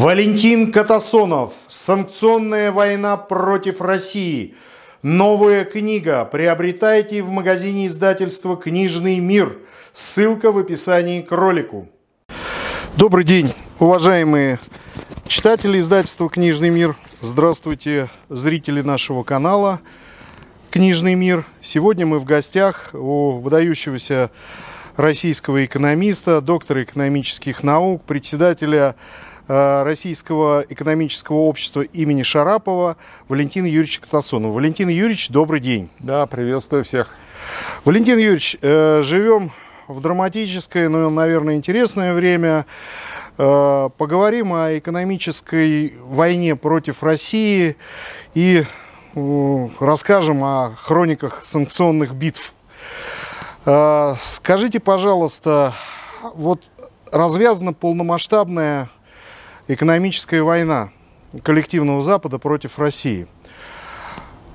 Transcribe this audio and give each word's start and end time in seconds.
Валентин 0.00 0.72
Катасонов. 0.72 1.52
Санкционная 1.68 2.72
война 2.72 3.18
против 3.18 3.82
России. 3.82 4.54
Новая 5.02 5.66
книга. 5.66 6.24
Приобретайте 6.24 7.20
в 7.20 7.28
магазине 7.28 7.86
издательства 7.86 8.56
«Книжный 8.56 9.18
мир». 9.18 9.58
Ссылка 9.92 10.52
в 10.52 10.56
описании 10.56 11.20
к 11.20 11.30
ролику. 11.32 11.86
Добрый 12.96 13.24
день, 13.24 13.52
уважаемые 13.78 14.58
читатели 15.28 15.78
издательства 15.78 16.30
«Книжный 16.30 16.70
мир». 16.70 16.96
Здравствуйте, 17.20 18.08
зрители 18.30 18.80
нашего 18.80 19.22
канала 19.22 19.80
«Книжный 20.70 21.14
мир». 21.14 21.44
Сегодня 21.60 22.06
мы 22.06 22.20
в 22.20 22.24
гостях 22.24 22.88
у 22.94 23.32
выдающегося 23.32 24.30
российского 24.96 25.62
экономиста, 25.62 26.40
доктора 26.40 26.84
экономических 26.84 27.62
наук, 27.62 28.02
председателя 28.04 28.96
Российского 29.50 30.64
экономического 30.68 31.38
общества 31.38 31.82
имени 31.82 32.22
Шарапова 32.22 32.96
Валентина 33.28 33.66
Юрьевича 33.66 34.00
Катасонова. 34.00 34.52
Валентин 34.52 34.88
Юрьевич, 34.88 35.28
добрый 35.28 35.58
день. 35.58 35.90
Да, 35.98 36.26
приветствую 36.26 36.84
всех. 36.84 37.16
Валентин 37.84 38.16
Юрьевич, 38.18 38.56
э, 38.62 39.02
живем 39.02 39.50
в 39.88 40.00
драматическое, 40.00 40.88
но, 40.88 41.10
наверное, 41.10 41.56
интересное 41.56 42.14
время. 42.14 42.64
Э, 43.38 43.88
поговорим 43.98 44.52
о 44.52 44.78
экономической 44.78 45.94
войне 46.00 46.54
против 46.54 47.02
России 47.02 47.76
и 48.34 48.62
расскажем 49.16 50.44
о 50.44 50.76
хрониках 50.80 51.42
санкционных 51.42 52.14
битв. 52.14 52.54
Скажите, 53.64 54.78
пожалуйста, 54.78 55.74
вот 56.34 56.62
развязана 57.10 57.72
полномасштабная 57.72 58.88
экономическая 59.74 60.42
война 60.42 60.90
коллективного 61.42 62.02
Запада 62.02 62.38
против 62.38 62.78
России. 62.78 63.28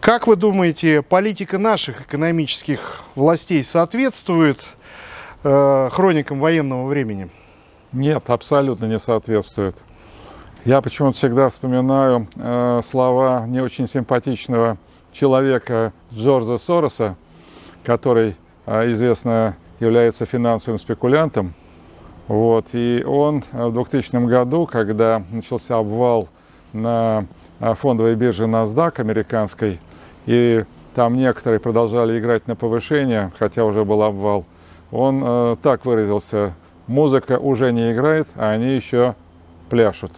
Как 0.01 0.27
вы 0.27 0.35
думаете, 0.35 1.01
политика 1.01 1.57
наших 1.57 2.01
экономических 2.01 3.01
властей 3.15 3.63
соответствует 3.63 4.67
э, 5.43 5.89
хроникам 5.91 6.39
военного 6.39 6.85
времени? 6.85 7.31
Нет, 7.91 8.29
абсолютно 8.29 8.85
не 8.85 8.99
соответствует. 8.99 9.75
Я 10.65 10.81
почему-то 10.81 11.17
всегда 11.17 11.49
вспоминаю 11.49 12.27
э, 12.35 12.81
слова 12.83 13.45
не 13.47 13.61
очень 13.61 13.87
симпатичного 13.87 14.77
человека 15.13 15.93
Джорджа 16.13 16.57
Сороса, 16.57 17.15
который, 17.83 18.35
э, 18.65 18.91
известно, 18.91 19.55
является 19.79 20.25
финансовым 20.25 20.77
спекулянтом, 20.77 21.53
вот, 22.27 22.69
и 22.73 23.03
он 23.05 23.43
в 23.51 23.71
2000 23.71 24.25
году, 24.27 24.65
когда 24.65 25.23
начался 25.31 25.77
обвал 25.77 26.27
на 26.73 27.25
а, 27.59 27.75
фондовой 27.75 28.15
бирже 28.15 28.45
NASDAQ 28.45 28.99
американской, 28.99 29.79
и 30.25 30.65
там 30.95 31.15
некоторые 31.15 31.59
продолжали 31.59 32.19
играть 32.19 32.47
на 32.47 32.55
повышение, 32.55 33.31
хотя 33.37 33.63
уже 33.63 33.85
был 33.85 34.01
обвал, 34.01 34.45
он 34.91 35.21
э, 35.23 35.55
так 35.61 35.85
выразился, 35.85 36.53
музыка 36.87 37.37
уже 37.37 37.71
не 37.71 37.91
играет, 37.91 38.27
а 38.35 38.51
они 38.51 38.69
еще 38.75 39.13
пляшут. 39.69 40.11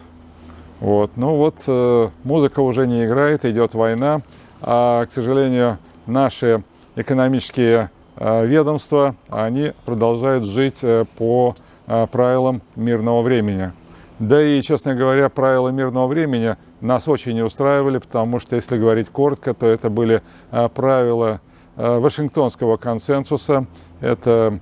Вот. 0.80 1.11
Ну 1.16 1.36
вот, 1.36 1.64
э, 1.67 2.09
музыка 2.23 2.59
уже 2.59 2.86
не 2.86 3.05
играет, 3.05 3.44
идет 3.44 3.73
война, 3.73 4.21
а, 4.61 5.05
к 5.05 5.11
сожалению, 5.11 5.77
наши 6.05 6.64
экономические 6.95 7.89
э, 8.16 8.45
ведомства, 8.45 9.16
они 9.30 9.73
продолжают 9.86 10.45
жить 10.45 10.77
э, 10.83 11.05
по 11.17 11.55
Э, 11.55 11.77
правилам 11.88 12.61
мирного 12.75 13.21
времени. 13.21 13.71
Да 14.19 14.41
и, 14.41 14.61
честно 14.61 14.95
говоря, 14.95 15.30
правила 15.30 15.69
мирного 15.69 16.07
времени 16.07 16.55
нас 16.81 17.07
очень 17.07 17.33
не 17.33 17.43
устраивали, 17.43 17.99
потому 17.99 18.39
что, 18.39 18.55
если 18.55 18.77
говорить 18.77 19.09
коротко, 19.09 19.53
то 19.53 19.66
это 19.67 19.89
были 19.89 20.21
э, 20.52 20.69
правила 20.69 21.39
э, 21.75 21.99
Вашингтонского 21.99 22.77
консенсуса, 22.77 23.65
это 24.02 24.59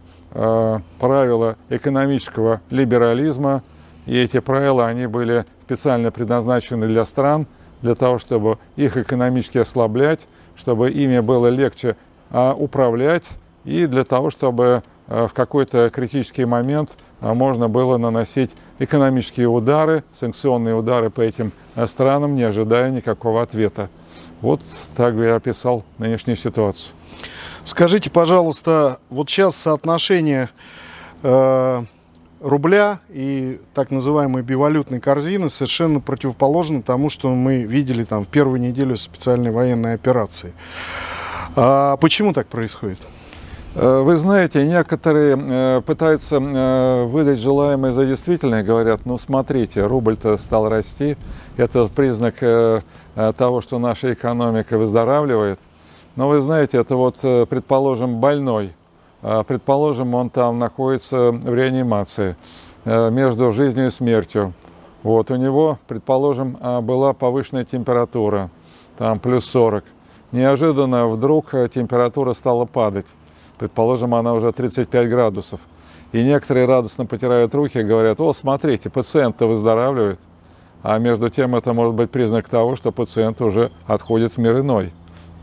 правила 1.00 1.56
экономического 1.69 2.59
либерализма, 2.69 3.64
и 4.06 4.18
эти 4.18 4.41
правила, 4.41 4.85
они 4.85 5.08
были 5.08 5.46
специально 5.62 6.12
предназначены 6.12 6.88
для 6.88 7.06
стран, 7.06 7.47
для 7.81 7.96
того, 7.96 8.19
чтобы 8.19 8.58
их 8.75 8.97
экономически 8.97 9.59
ослаблять, 9.59 10.28
чтобы 10.58 10.91
ими 10.91 11.22
было 11.22 11.47
легче 11.47 11.96
управлять, 12.31 13.30
и 13.64 13.85
для 13.85 14.03
того, 14.03 14.30
чтобы 14.30 14.84
в 15.08 15.30
какой-то 15.34 15.90
критический 15.90 16.46
момент 16.46 16.98
а 17.26 17.34
можно 17.34 17.68
было 17.70 17.98
наносить 17.98 18.52
экономические 18.78 19.48
удары, 19.48 20.04
санкционные 20.14 20.76
удары 20.76 21.10
по 21.10 21.22
этим 21.22 21.54
э, 21.76 21.88
странам, 21.88 22.36
не 22.36 22.44
ожидая 22.44 22.92
никакого 22.92 23.42
ответа. 23.42 23.90
Вот 24.42 24.62
так 24.96 25.16
я 25.16 25.36
описал 25.36 25.84
нынешнюю 25.98 26.38
ситуацию. 26.38 26.94
Скажите, 27.64 28.12
пожалуйста, 28.12 29.00
вот 29.10 29.28
сейчас 29.28 29.56
соотношение 29.56 30.50
э, 31.24 31.82
рубля 32.42 33.00
и 33.10 33.60
так 33.74 33.90
называемой 33.90 34.44
бивалютной 34.44 35.00
корзины 35.00 35.50
совершенно 35.50 36.00
противоположно 36.00 36.84
тому, 36.84 37.10
что 37.10 37.30
мы 37.34 37.64
видели 37.64 38.04
там 38.04 38.24
в 38.24 38.28
первую 38.28 38.60
неделю 38.60 38.98
специальной 38.98 39.50
военной 39.50 39.96
операции. 39.96 40.54
А 41.56 41.98
почему 41.98 42.34
так 42.34 42.48
происходит? 42.48 43.00
Э, 43.78 44.00
вы 44.00 44.16
знаете, 44.16 44.66
некоторые 44.66 45.38
э, 45.38 45.81
пытаются 45.86 46.38
э, 46.38 47.06
выдать 47.08 47.40
желаемое 47.40 47.91
за 47.91 48.06
действительное, 48.06 48.63
говорят, 48.63 49.02
ну 49.06 49.18
смотрите, 49.18 49.86
рубль-то 49.86 50.38
стал 50.38 50.69
расти, 50.69 51.18
это 51.58 51.90
признак 51.94 52.35
того, 53.38 53.62
что 53.62 53.80
наша 53.80 54.14
экономика 54.14 54.78
выздоравливает. 54.78 55.59
Но 56.16 56.30
вы 56.30 56.41
знаете, 56.41 56.78
это 56.78 56.96
вот, 56.96 57.18
предположим, 57.50 58.19
больной, 58.19 58.74
предположим, 59.22 60.14
он 60.14 60.30
там 60.30 60.59
находится 60.59 61.31
в 61.31 61.53
реанимации 61.53 62.35
между 62.85 63.52
жизнью 63.53 63.88
и 63.88 63.90
смертью. 63.90 64.53
Вот, 65.03 65.31
у 65.31 65.35
него, 65.35 65.80
предположим, 65.88 66.58
была 66.81 67.14
повышенная 67.14 67.64
температура, 67.64 68.50
там 68.97 69.19
плюс 69.19 69.46
40. 69.46 69.85
Неожиданно 70.34 71.08
вдруг 71.08 71.52
температура 71.52 72.34
стала 72.34 72.66
падать 72.66 73.08
предположим, 73.58 74.16
она 74.16 74.34
уже 74.34 74.52
35 74.52 75.10
градусов. 75.10 75.60
И 76.12 76.24
некоторые 76.24 76.66
радостно 76.66 77.06
потирают 77.06 77.54
руки 77.54 77.80
и 77.80 77.84
говорят, 77.84 78.22
о, 78.22 78.34
смотрите, 78.34 78.90
пациент-то 78.90 79.48
выздоравливает. 79.48 80.20
А 80.84 81.00
между 81.00 81.30
тем 81.30 81.56
это 81.56 81.74
может 81.74 81.96
быть 81.96 82.12
признак 82.12 82.48
того, 82.48 82.76
что 82.76 82.92
пациент 82.92 83.42
уже 83.42 83.72
отходит 83.88 84.34
в 84.34 84.38
мир 84.38 84.60
иной. 84.60 84.94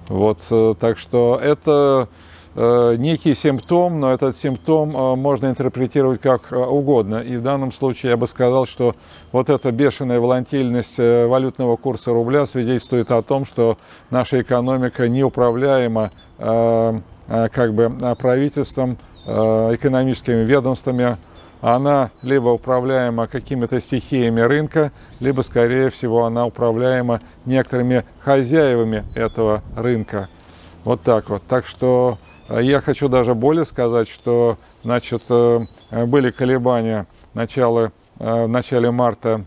Вот, 0.09 0.47
э, 0.51 0.75
так 0.79 0.99
что 0.99 1.39
это 1.43 2.09
э, 2.55 2.95
некий 2.97 3.35
симптом, 3.35 3.99
но 3.99 4.13
этот 4.13 4.37
симптом 4.37 4.97
э, 4.97 5.17
можно 5.17 5.47
интерпретировать 5.47 6.21
как 6.21 6.53
угодно. 6.53 7.17
И 7.17 7.37
в 7.37 7.43
данном 7.43 7.73
случае 7.73 8.11
я 8.11 8.17
бы 8.17 8.27
сказал, 8.27 8.67
что 8.67 8.95
вот 9.33 9.51
эта 9.51 9.73
бешеная 9.73 10.21
волатильность 10.21 10.99
валютного 10.99 11.77
курса 11.77 12.13
рубля 12.13 12.47
свидетельствует 12.47 13.11
о 13.11 13.23
том, 13.23 13.45
что 13.45 13.79
наша 14.11 14.41
экономика 14.41 15.09
неуправляема 15.09 16.13
Э, 16.45 17.01
как 17.27 17.75
бы 17.75 17.97
э, 18.01 18.15
правительством, 18.15 18.99
э, 19.27 19.31
экономическими 19.75 20.45
ведомствами, 20.45 21.17
она 21.61 22.11
либо 22.23 22.49
управляема 22.49 23.29
какими-то 23.29 23.81
стихиями 23.81 24.41
рынка, 24.41 24.91
либо, 25.21 25.43
скорее 25.43 25.91
всего, 25.91 26.25
она 26.25 26.45
управляема 26.47 27.21
некоторыми 27.45 28.05
хозяевами 28.21 29.05
этого 29.15 29.63
рынка. 29.77 30.29
Вот 30.85 31.03
так 31.03 31.31
вот. 31.31 31.45
Так 31.47 31.65
что 31.65 32.19
я 32.49 32.81
хочу 32.81 33.09
даже 33.09 33.37
более 33.37 33.65
сказать, 33.65 34.09
что 34.09 34.59
значит, 34.83 35.23
были 35.29 36.33
колебания 36.33 37.07
начала, 37.33 37.93
в 38.17 38.49
начале 38.49 38.91
марта 38.91 39.45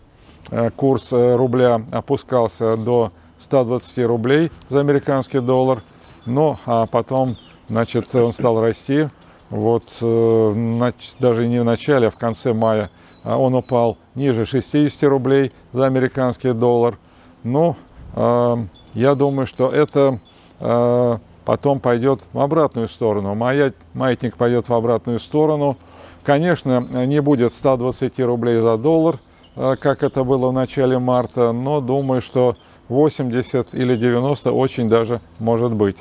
курс 0.76 1.12
рубля 1.12 1.82
опускался 1.92 2.78
до 2.78 3.12
120 3.38 4.06
рублей 4.06 4.50
за 4.68 4.80
американский 4.80 5.40
доллар, 5.40 5.82
но 6.24 6.58
а 6.66 6.86
потом 6.86 7.36
Значит, 7.68 8.14
он 8.14 8.32
стал 8.32 8.60
расти. 8.60 9.08
Вот 9.50 9.98
э, 10.00 10.90
даже 11.20 11.46
не 11.46 11.60
в 11.60 11.64
начале, 11.64 12.08
а 12.08 12.10
в 12.10 12.16
конце 12.16 12.52
мая 12.52 12.90
а 13.22 13.36
он 13.36 13.54
упал 13.56 13.98
ниже 14.14 14.44
60 14.44 15.02
рублей 15.04 15.52
за 15.72 15.86
американский 15.86 16.52
доллар. 16.52 16.96
Ну, 17.42 17.76
э, 18.14 18.56
я 18.94 19.14
думаю, 19.14 19.46
что 19.46 19.68
это 19.68 20.20
э, 20.60 21.18
потом 21.44 21.80
пойдет 21.80 22.26
в 22.32 22.40
обратную 22.40 22.88
сторону. 22.88 23.34
Маятник 23.34 24.36
пойдет 24.36 24.68
в 24.68 24.74
обратную 24.74 25.18
сторону. 25.18 25.76
Конечно, 26.24 26.80
не 27.06 27.20
будет 27.20 27.52
120 27.54 28.18
рублей 28.20 28.60
за 28.60 28.76
доллар, 28.76 29.18
как 29.54 30.02
это 30.02 30.24
было 30.24 30.48
в 30.48 30.52
начале 30.52 30.98
марта, 30.98 31.52
но 31.52 31.80
думаю, 31.80 32.20
что 32.20 32.56
80 32.88 33.74
или 33.74 33.94
90 33.94 34.50
очень 34.50 34.88
даже 34.88 35.20
может 35.38 35.72
быть. 35.72 35.98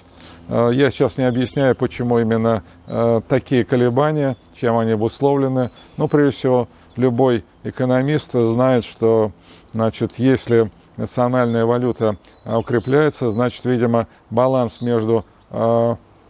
Э, 0.48 0.70
я 0.74 0.92
сейчас 0.92 1.18
не 1.18 1.26
объясняю, 1.26 1.76
почему 1.76 2.20
именно 2.20 2.64
э, 2.88 3.22
такие 3.28 3.66
колебания, 3.66 4.38
чем 4.56 4.78
они 4.78 4.92
обусловлены. 4.92 5.72
Ну, 5.98 6.08
прежде 6.08 6.38
всего, 6.38 6.68
любой 6.96 7.44
экономист 7.64 8.34
знает, 8.34 8.86
что 8.86 9.32
значит, 9.74 10.14
если 10.16 10.72
национальная 10.98 11.66
валюта 11.66 12.18
укрепляется, 12.46 13.32
значит, 13.32 13.66
видимо, 13.66 14.08
баланс 14.30 14.80
между 14.80 15.26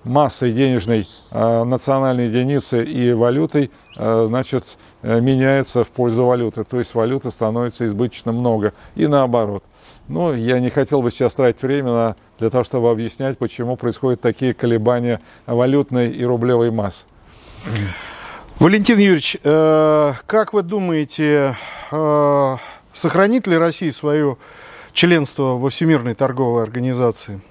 массой 0.04 0.54
денежной 0.54 1.08
национальной 1.32 2.28
единицы 2.30 2.84
и 2.84 3.14
валютой, 3.14 3.70
значит, 3.96 4.78
меняется 5.04 5.84
в 5.84 5.90
пользу 5.90 6.26
валюты. 6.26 6.64
То 6.64 6.80
есть 6.80 6.96
валюты 6.96 7.30
становится 7.30 7.86
избыточно 7.86 8.32
много. 8.32 8.74
И 8.96 9.06
наоборот. 9.06 9.64
Но 10.08 10.34
я 10.34 10.60
не 10.60 10.70
хотел 10.70 11.02
бы 11.02 11.12
сейчас 11.12 11.34
тратить 11.34 11.62
время 11.62 12.16
для 12.38 12.50
того, 12.50 12.64
чтобы 12.64 12.92
объяснять, 12.92 13.38
почему 13.38 13.76
происходят 13.76 14.22
такие 14.22 14.54
колебания 14.54 15.20
валютной 15.48 16.12
и 16.12 16.24
рублевой 16.24 16.72
массы. 16.72 17.06
Валентин 18.60 19.00
Юрьевич, 19.00 19.38
э, 19.44 20.14
как 20.28 20.54
вы 20.54 20.62
думаете, 20.62 21.58
э, 21.92 22.58
сохранит 22.94 23.48
ли 23.48 23.58
Россия 23.58 23.92
свое 23.92 24.38
членство 24.94 25.58
во 25.58 25.70
Всемирной 25.70 26.14
торговой 26.14 26.64
организации? 26.64 27.42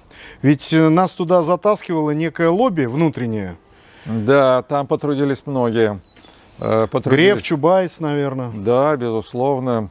Ведь 0.41 0.71
нас 0.71 1.13
туда 1.13 1.43
затаскивало 1.43 2.11
некое 2.11 2.49
лобби 2.49 2.85
внутреннее. 2.85 3.57
Да, 4.05 4.63
там 4.63 4.87
потрудились 4.87 5.43
многие. 5.45 6.01
Э, 6.59 6.87
потрудились. 6.89 7.33
Греф, 7.33 7.43
Чубайс, 7.43 7.99
наверное. 7.99 8.51
Да, 8.53 8.95
безусловно. 8.95 9.89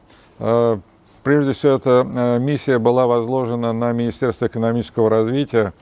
Э, 1.25 1.29
прежде 1.29 1.53
всего, 1.53 1.73
эта 1.73 2.07
э, 2.07 2.39
миссия 2.39 2.79
была 2.79 3.07
возложена 3.07 3.73
на 3.73 3.91
Министерство 3.91 4.45
экономического 4.47 5.09
развития. 5.09 5.73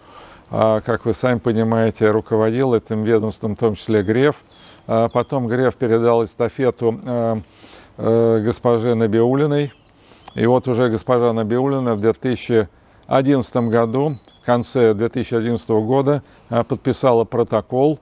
А, 0.50 0.82
как 0.82 1.06
вы 1.06 1.14
сами 1.14 1.40
понимаете, 1.40 2.12
руководил 2.12 2.74
этим 2.74 3.04
ведомством, 3.04 3.56
в 3.56 3.60
том 3.60 3.76
числе 3.76 4.04
Греф. 4.04 4.38
А 4.88 5.10
потом 5.10 5.48
Греф 5.48 5.76
передал 5.76 6.26
эстафету 6.26 7.00
госпоже 7.98 8.96
Набиулиной. 8.96 9.72
И 10.36 10.46
вот 10.46 10.68
уже 10.68 10.90
госпожа 10.90 11.32
Набиулина 11.32 11.96
в 11.96 12.02
2011 12.02 13.56
году, 13.70 14.18
в 14.42 14.46
конце 14.46 14.94
2011 14.94 15.70
года, 15.70 16.22
подписала 16.50 17.24
протокол 17.24 18.00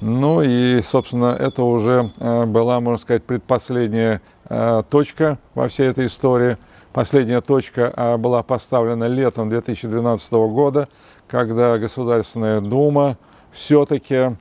ну 0.00 0.42
и, 0.42 0.82
собственно, 0.82 1.34
это 1.38 1.62
уже 1.62 2.10
э, 2.18 2.44
была, 2.44 2.80
можно 2.80 2.98
сказать, 2.98 3.24
предпоследняя 3.24 4.20
э, 4.48 4.82
точка 4.90 5.38
во 5.54 5.68
всей 5.68 5.88
этой 5.88 6.06
истории. 6.06 6.58
Последняя 6.92 7.40
точка 7.40 7.92
э, 7.96 8.16
была 8.18 8.42
поставлена 8.42 9.04
летом 9.04 9.48
2012 9.48 10.32
года, 10.32 10.88
когда 11.28 11.78
Государственная 11.78 12.60
Дума 12.60 13.16
все-таки 13.52 14.36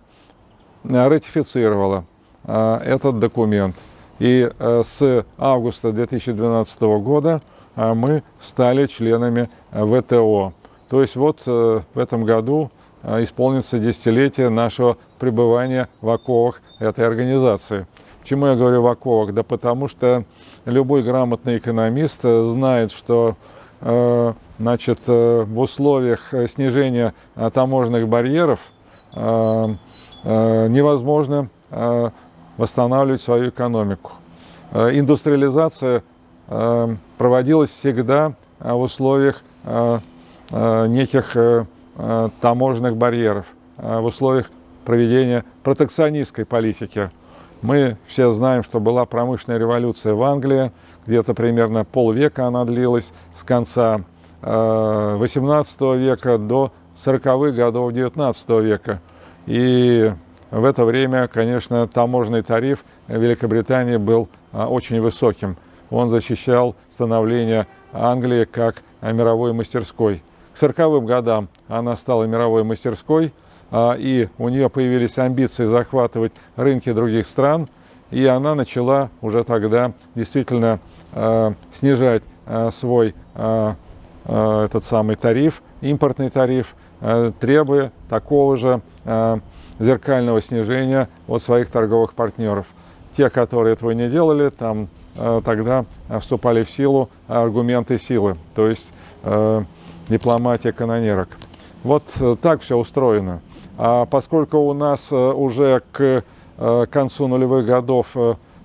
ратифицировала 0.83 2.05
этот 2.43 3.17
документ. 3.17 3.75
И 4.19 4.51
с 4.59 5.25
августа 5.37 5.91
2012 5.91 6.81
года 6.81 7.41
мы 7.75 8.21
стали 8.39 8.85
членами 8.85 9.49
ВТО. 9.71 10.53
То 10.89 11.01
есть 11.01 11.15
вот 11.15 11.47
в 11.47 11.83
этом 11.95 12.23
году 12.23 12.69
исполнится 13.05 13.79
десятилетие 13.79 14.49
нашего 14.49 14.97
пребывания 15.19 15.87
в 16.01 16.09
оковах 16.09 16.61
этой 16.79 17.05
организации. 17.05 17.87
Почему 18.21 18.47
я 18.47 18.55
говорю 18.55 18.81
в 18.81 18.87
оковах? 18.87 19.33
Да 19.33 19.43
потому 19.43 19.87
что 19.87 20.23
любой 20.65 21.03
грамотный 21.03 21.59
экономист 21.59 22.21
знает, 22.23 22.91
что 22.91 23.35
э, 23.81 24.33
значит, 24.57 25.01
э, 25.07 25.43
в 25.43 25.59
условиях 25.59 26.33
снижения 26.47 27.13
таможенных 27.53 28.07
барьеров 28.07 28.59
э, 29.13 29.75
невозможно 30.23 31.49
восстанавливать 32.57 33.21
свою 33.21 33.49
экономику. 33.49 34.13
Индустриализация 34.73 36.01
проводилась 36.47 37.69
всегда 37.69 38.33
в 38.59 38.79
условиях 38.79 39.43
неких 40.51 41.35
Э, 41.35 41.65
таможенных 42.41 42.97
барьеров, 42.97 43.47
э, 43.77 43.99
в 43.99 44.05
условиях 44.05 44.49
проведения 44.83 45.43
протекционистской 45.63 46.45
политики. 46.45 47.09
Мы 47.61 47.97
все 48.05 48.31
знаем, 48.31 48.63
что 48.63 48.79
была 48.79 49.05
промышленная 49.05 49.57
революция 49.57 50.13
в 50.13 50.21
Англии, 50.23 50.71
где-то 51.07 51.33
примерно 51.33 51.85
полвека 51.85 52.45
она 52.45 52.65
длилась, 52.65 53.13
с 53.33 53.43
конца 53.43 54.01
18 54.41 55.77
э, 55.81 55.97
века 55.97 56.37
до 56.37 56.71
40-х 56.95 57.51
годов 57.51 57.93
19 57.93 58.49
века. 58.61 59.01
И 59.47 60.11
в 60.51 60.65
это 60.65 60.85
время, 60.85 61.27
конечно, 61.27 61.87
таможенный 61.87 62.43
тариф 62.43 62.83
Великобритании 63.07 63.97
был 63.97 64.29
очень 64.53 65.01
высоким. 65.01 65.57
Он 65.89 66.09
защищал 66.09 66.75
становление 66.89 67.67
Англии 67.91 68.45
как 68.45 68.83
мировой 69.01 69.53
мастерской. 69.53 70.21
К 70.55 70.57
40-м 70.57 71.05
годам 71.05 71.49
она 71.67 71.97
стала 71.97 72.23
мировой 72.23 72.63
мастерской, 72.63 73.33
а, 73.71 73.93
и 73.99 74.29
у 74.37 74.47
нее 74.47 74.69
появились 74.69 75.17
амбиции 75.17 75.65
захватывать 75.65 76.31
рынки 76.55 76.93
других 76.93 77.27
стран, 77.27 77.67
и 78.09 78.25
она 78.25 78.55
начала 78.55 79.09
уже 79.21 79.43
тогда 79.43 79.91
действительно 80.15 80.79
а, 81.11 81.53
снижать 81.71 82.23
а, 82.45 82.71
свой 82.71 83.13
этот 84.23 84.83
самый 84.83 85.17
тариф, 85.17 85.61
импортный 85.81 86.31
тариф, 86.31 86.73
требуя 87.39 87.91
такого 88.09 88.57
же 88.57 88.81
зеркального 89.77 90.41
снижения 90.41 91.09
от 91.27 91.43
своих 91.43 91.69
торговых 91.69 92.13
партнеров. 92.13 92.65
Те, 93.15 93.29
которые 93.29 93.73
этого 93.73 93.91
не 93.91 94.09
делали, 94.09 94.49
там 94.49 94.87
тогда 95.43 95.85
вступали 96.19 96.63
в 96.63 96.71
силу 96.71 97.11
аргументы 97.27 97.99
силы. 97.99 98.35
То 98.55 98.67
есть 98.67 98.91
дипломатия 100.07 100.71
канонерок. 100.71 101.29
Вот 101.85 102.15
э, 102.19 102.35
так 102.41 102.61
все 102.61 102.77
устроено. 102.77 103.41
А 103.77 104.05
поскольку 104.05 104.57
у 104.57 104.73
нас 104.73 105.11
э, 105.11 105.15
уже 105.15 105.83
к 105.91 106.23
э, 106.57 106.85
концу 106.89 107.27
нулевых 107.27 107.65
годов 107.65 108.07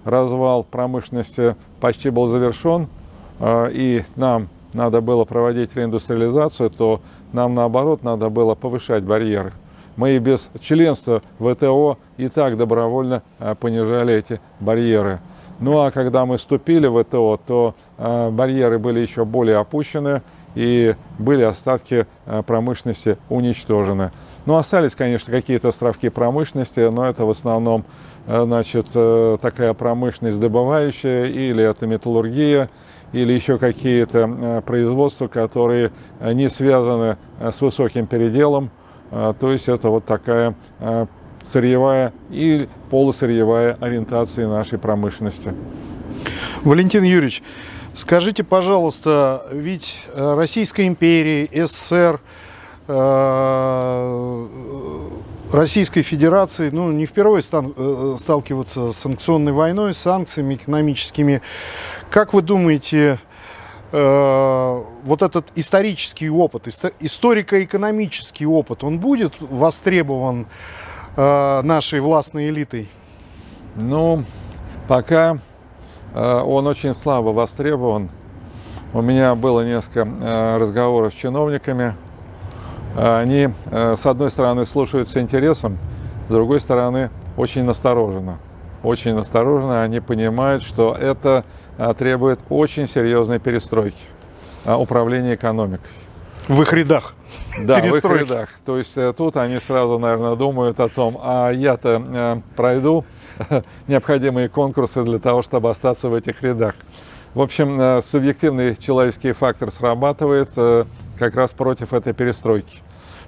развал 0.04 0.64
промышленности 0.64 1.54
почти 1.80 2.08
был 2.08 2.26
завершен, 2.26 2.88
и 3.42 4.02
нам 4.16 4.48
надо 4.72 5.02
было 5.02 5.26
проводить 5.26 5.76
реиндустриализацию, 5.76 6.70
то 6.70 7.02
нам 7.34 7.54
наоборот 7.54 8.02
надо 8.02 8.30
было 8.30 8.54
повышать 8.54 9.02
барьеры. 9.02 9.52
Мы 9.96 10.12
и 10.12 10.18
без 10.18 10.50
членства 10.58 11.20
в 11.38 11.54
ВТО 11.54 11.98
и 12.16 12.28
так 12.28 12.56
добровольно 12.56 13.22
понижали 13.60 14.14
эти 14.14 14.40
барьеры. 14.58 15.20
Ну 15.58 15.80
а 15.80 15.90
когда 15.90 16.24
мы 16.24 16.38
вступили 16.38 16.86
в 16.86 17.02
ВТО, 17.02 17.38
то 17.46 17.74
барьеры 17.98 18.78
были 18.78 19.00
еще 19.00 19.26
более 19.26 19.58
опущены, 19.58 20.22
и 20.54 20.94
были 21.18 21.42
остатки 21.42 22.06
э, 22.26 22.42
промышленности 22.42 23.18
уничтожены. 23.28 24.10
Ну, 24.46 24.56
остались, 24.56 24.94
конечно, 24.94 25.32
какие-то 25.32 25.68
островки 25.68 26.08
промышленности, 26.08 26.80
но 26.90 27.06
это 27.06 27.24
в 27.24 27.30
основном 27.30 27.84
э, 28.26 28.42
значит, 28.44 28.86
э, 28.94 29.38
такая 29.40 29.74
промышленность 29.74 30.40
добывающая, 30.40 31.24
или 31.24 31.62
это 31.62 31.86
металлургия, 31.86 32.68
или 33.12 33.32
еще 33.32 33.58
какие-то 33.58 34.62
производства, 34.64 35.26
которые 35.26 35.90
не 36.20 36.48
связаны 36.48 37.16
с 37.40 37.60
высоким 37.60 38.06
переделом. 38.06 38.70
То 39.10 39.50
есть 39.50 39.68
это 39.68 39.90
вот 39.90 40.04
такая 40.04 40.54
сырьевая 41.42 42.12
и 42.30 42.68
полусырьевая 42.88 43.76
ориентация 43.80 44.46
нашей 44.46 44.78
промышленности. 44.78 45.52
Валентин 46.62 47.02
Юрьевич, 47.02 47.42
Скажите, 47.92 48.44
пожалуйста, 48.44 49.46
ведь 49.50 50.00
э, 50.14 50.34
Российская 50.34 50.86
империя, 50.86 51.48
СССР, 51.66 52.20
э, 52.86 54.48
Российской 55.52 56.02
Федерации, 56.02 56.70
ну, 56.70 56.92
не 56.92 57.04
впервые 57.06 57.42
э, 57.42 58.14
сталкиваться 58.16 58.92
с 58.92 58.96
санкционной 58.96 59.50
войной, 59.50 59.92
санкциями 59.94 60.54
экономическими. 60.54 61.42
Как 62.10 62.32
вы 62.32 62.42
думаете, 62.42 63.18
вот 63.92 65.20
этот 65.20 65.48
исторический 65.56 66.30
опыт, 66.30 66.68
историко-экономический 67.00 68.46
опыт, 68.46 68.84
он 68.84 69.00
будет 69.00 69.34
востребован 69.40 70.46
нашей 71.16 71.98
властной 71.98 72.50
элитой? 72.50 72.88
Ну, 73.74 74.22
пока 74.86 75.40
он 76.14 76.66
очень 76.66 76.94
слабо 76.94 77.28
востребован. 77.28 78.10
У 78.92 79.02
меня 79.02 79.34
было 79.34 79.64
несколько 79.64 80.08
э, 80.20 80.58
разговоров 80.58 81.12
с 81.12 81.16
чиновниками. 81.16 81.94
Они, 82.96 83.48
э, 83.66 83.96
с 83.96 84.04
одной 84.06 84.30
стороны, 84.30 84.66
слушают 84.66 85.08
с 85.08 85.16
интересом, 85.16 85.78
с 86.28 86.32
другой 86.32 86.60
стороны, 86.60 87.10
очень 87.36 87.64
настороженно. 87.64 88.38
Очень 88.82 89.14
настороженно 89.14 89.82
они 89.82 90.00
понимают, 90.00 90.62
что 90.62 90.94
это 90.98 91.44
требует 91.98 92.40
очень 92.48 92.88
серьезной 92.88 93.38
перестройки 93.38 93.96
управления 94.64 95.34
экономикой. 95.34 95.90
В 96.48 96.62
их 96.62 96.72
рядах. 96.72 97.14
Да, 97.60 97.80
в 97.80 97.94
их 97.94 98.04
рядах. 98.04 98.48
То 98.64 98.78
есть 98.78 98.96
э, 98.96 99.12
тут 99.16 99.36
они 99.36 99.60
сразу, 99.60 99.98
наверное, 99.98 100.34
думают 100.34 100.80
о 100.80 100.88
том, 100.88 101.18
а 101.22 101.50
я-то 101.50 102.02
э, 102.04 102.40
пройду 102.56 103.04
необходимые 103.88 104.48
конкурсы 104.48 105.02
для 105.02 105.18
того, 105.18 105.42
чтобы 105.42 105.70
остаться 105.70 106.08
в 106.08 106.14
этих 106.14 106.42
рядах. 106.42 106.74
В 107.34 107.40
общем, 107.40 107.80
э, 107.80 108.02
субъективный 108.02 108.74
человеческий 108.76 109.32
фактор 109.32 109.70
срабатывает 109.70 110.50
э, 110.56 110.84
как 111.16 111.36
раз 111.36 111.52
против 111.52 111.92
этой 111.92 112.12
перестройки. 112.12 112.78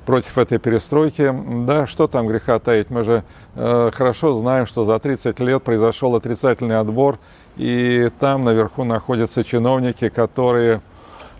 Против 0.04 0.36
этой 0.38 0.58
перестройки, 0.58 1.32
да, 1.64 1.86
что 1.86 2.08
там 2.08 2.26
греха 2.26 2.58
таить, 2.58 2.90
мы 2.90 3.04
же 3.04 3.22
э, 3.54 3.90
хорошо 3.94 4.34
знаем, 4.34 4.66
что 4.66 4.84
за 4.84 4.98
30 4.98 5.38
лет 5.38 5.62
произошел 5.62 6.16
отрицательный 6.16 6.80
отбор, 6.80 7.18
и 7.56 8.10
там 8.18 8.42
наверху 8.42 8.82
находятся 8.82 9.44
чиновники, 9.44 10.08
которые 10.08 10.80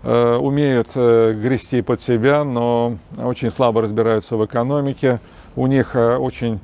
умеют 0.03 0.89
грести 0.95 1.81
под 1.81 2.01
себя, 2.01 2.43
но 2.43 2.97
очень 3.17 3.49
слабо 3.49 3.81
разбираются 3.81 4.35
в 4.35 4.45
экономике, 4.45 5.21
у 5.55 5.65
них 5.65 5.95
очень 5.95 6.59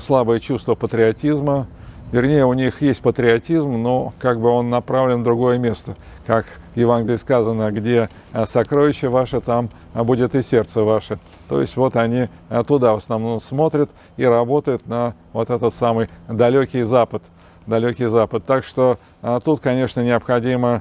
слабое 0.00 0.40
чувство 0.40 0.74
патриотизма, 0.74 1.66
Вернее, 2.10 2.46
у 2.46 2.54
них 2.54 2.80
есть 2.80 3.02
патриотизм, 3.02 3.82
но 3.82 4.14
как 4.18 4.40
бы 4.40 4.48
он 4.48 4.70
направлен 4.70 5.20
в 5.20 5.24
другое 5.24 5.58
место. 5.58 5.94
Как 6.26 6.46
в 6.74 6.78
Евангелии 6.78 7.18
сказано, 7.18 7.70
где 7.70 8.08
э, 8.32 8.46
сокровище 8.46 9.10
ваше, 9.10 9.42
там 9.42 9.68
э, 9.92 10.02
будет 10.02 10.34
и 10.34 10.40
сердце 10.40 10.82
ваше. 10.82 11.18
То 11.50 11.60
есть 11.60 11.76
вот 11.76 11.96
они 11.96 12.28
э, 12.48 12.62
туда 12.66 12.94
в 12.94 12.96
основном 12.96 13.40
смотрят 13.40 13.90
и 14.16 14.24
работают 14.24 14.86
на 14.86 15.14
вот 15.34 15.50
этот 15.50 15.74
самый 15.74 16.08
далекий 16.28 16.82
Запад. 16.82 17.24
Далекий 17.66 18.06
Запад. 18.06 18.44
Так 18.44 18.64
что 18.64 18.96
тут, 19.44 19.60
конечно, 19.60 20.00
необходима 20.02 20.80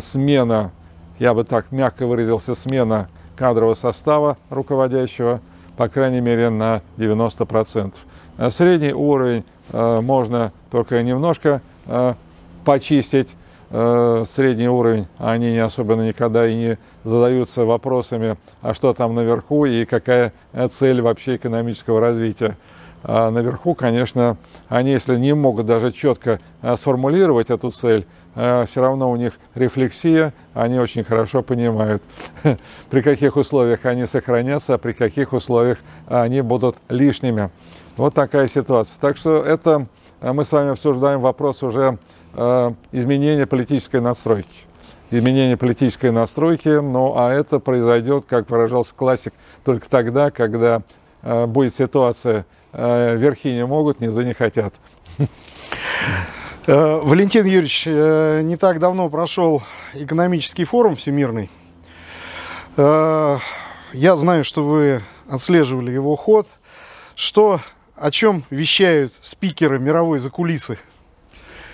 смена, 0.00 0.72
я 1.20 1.32
бы 1.34 1.44
так 1.44 1.70
мягко 1.70 2.04
выразился, 2.04 2.56
смена 2.56 3.08
кадрового 3.36 3.74
состава 3.74 4.36
руководящего, 4.50 5.40
по 5.76 5.88
крайней 5.88 6.20
мере, 6.20 6.50
на 6.50 6.82
90%. 6.96 7.94
Средний 8.50 8.92
уровень 8.92 9.44
Э, 9.72 10.00
можно 10.00 10.52
только 10.70 11.02
немножко 11.02 11.60
э, 11.86 12.14
почистить 12.64 13.28
э, 13.70 14.24
средний 14.26 14.68
уровень, 14.68 15.06
они 15.18 15.52
не 15.52 15.58
особенно 15.58 16.06
никогда 16.06 16.46
и 16.46 16.54
не 16.54 16.78
задаются 17.04 17.64
вопросами, 17.64 18.36
а 18.62 18.74
что 18.74 18.92
там 18.94 19.14
наверху 19.14 19.64
и 19.64 19.84
какая 19.84 20.32
цель 20.70 21.00
вообще 21.00 21.36
экономического 21.36 22.00
развития. 22.00 22.56
А 23.02 23.30
наверху, 23.30 23.74
конечно, 23.74 24.36
они, 24.68 24.90
если 24.90 25.16
не 25.16 25.32
могут 25.32 25.66
даже 25.66 25.92
четко 25.92 26.40
сформулировать 26.76 27.50
эту 27.50 27.70
цель, 27.70 28.04
все 28.36 28.80
равно 28.82 29.10
у 29.10 29.16
них 29.16 29.32
рефлексия, 29.54 30.34
они 30.52 30.78
очень 30.78 31.04
хорошо 31.04 31.42
понимают, 31.42 32.02
при 32.90 33.00
каких 33.00 33.36
условиях 33.36 33.86
они 33.86 34.04
сохранятся, 34.04 34.74
а 34.74 34.78
при 34.78 34.92
каких 34.92 35.32
условиях 35.32 35.78
они 36.06 36.42
будут 36.42 36.76
лишними. 36.90 37.50
Вот 37.96 38.12
такая 38.12 38.46
ситуация. 38.46 39.00
Так 39.00 39.16
что 39.16 39.40
это 39.40 39.86
э, 40.20 40.32
мы 40.32 40.44
с 40.44 40.52
вами 40.52 40.72
обсуждаем 40.72 41.20
вопрос 41.20 41.62
уже 41.62 41.98
э, 42.34 42.72
изменения 42.92 43.46
политической 43.46 44.02
настройки. 44.02 44.66
Изменение 45.10 45.56
политической 45.56 46.10
настройки, 46.10 46.68
ну 46.68 47.14
а 47.16 47.32
это 47.32 47.58
произойдет, 47.58 48.26
как 48.26 48.50
выражался 48.50 48.94
классик, 48.94 49.32
только 49.64 49.88
тогда, 49.88 50.30
когда 50.30 50.82
будет 51.22 51.74
ситуация 51.74 52.44
э, 52.72 53.16
верхи 53.16 53.48
не 53.48 53.64
могут, 53.64 54.00
низы 54.00 54.24
не 54.24 54.34
хотят. 54.34 54.74
Э, 56.66 57.00
Валентин 57.02 57.46
Юрьевич, 57.46 57.84
э, 57.86 58.40
не 58.42 58.56
так 58.56 58.80
давно 58.80 59.08
прошел 59.08 59.62
экономический 59.94 60.64
форум 60.64 60.96
всемирный. 60.96 61.50
Я 62.76 64.16
знаю, 64.16 64.44
что 64.44 64.62
вы 64.62 65.00
отслеживали 65.30 65.90
его 65.90 66.14
ход. 66.16 66.46
Что 67.14 67.60
о 67.94 68.10
чем 68.10 68.44
вещают 68.50 69.14
спикеры 69.22 69.78
мировой 69.78 70.18
закулисы? 70.18 70.78